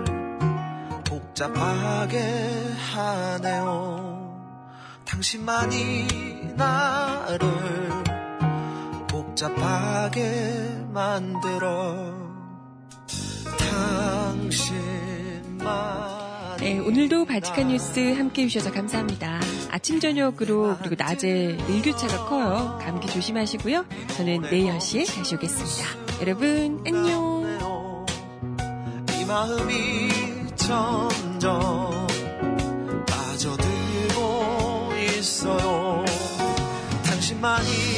복잡하게 1.04 2.18
하네요. 2.94 4.58
당신만이 5.04 6.54
나를 6.56 7.46
복잡하게 9.06 10.86
만들어 10.92 12.21
네, 16.58 16.78
오늘도 16.78 17.24
바티칸 17.24 17.68
뉴스 17.68 18.14
함께 18.14 18.42
해주셔서 18.42 18.70
감사합니다. 18.70 19.40
아침, 19.72 19.98
저녁으로, 19.98 20.76
그리고 20.78 20.94
낮에 20.96 21.58
일교차가 21.68 22.26
커요. 22.26 22.78
감기 22.80 23.08
조심하시고요. 23.08 23.84
저는 24.16 24.42
내일 24.42 24.72
10시에 24.72 25.12
다시 25.12 25.34
오겠습니다. 25.34 26.20
여러분, 26.20 26.80
안녕. 26.86 27.42
이 29.18 29.24
마음이 29.24 30.08
점점 30.54 32.06
빠져들고 33.08 34.92
있어요. 35.18 36.04
당신만이 37.04 37.91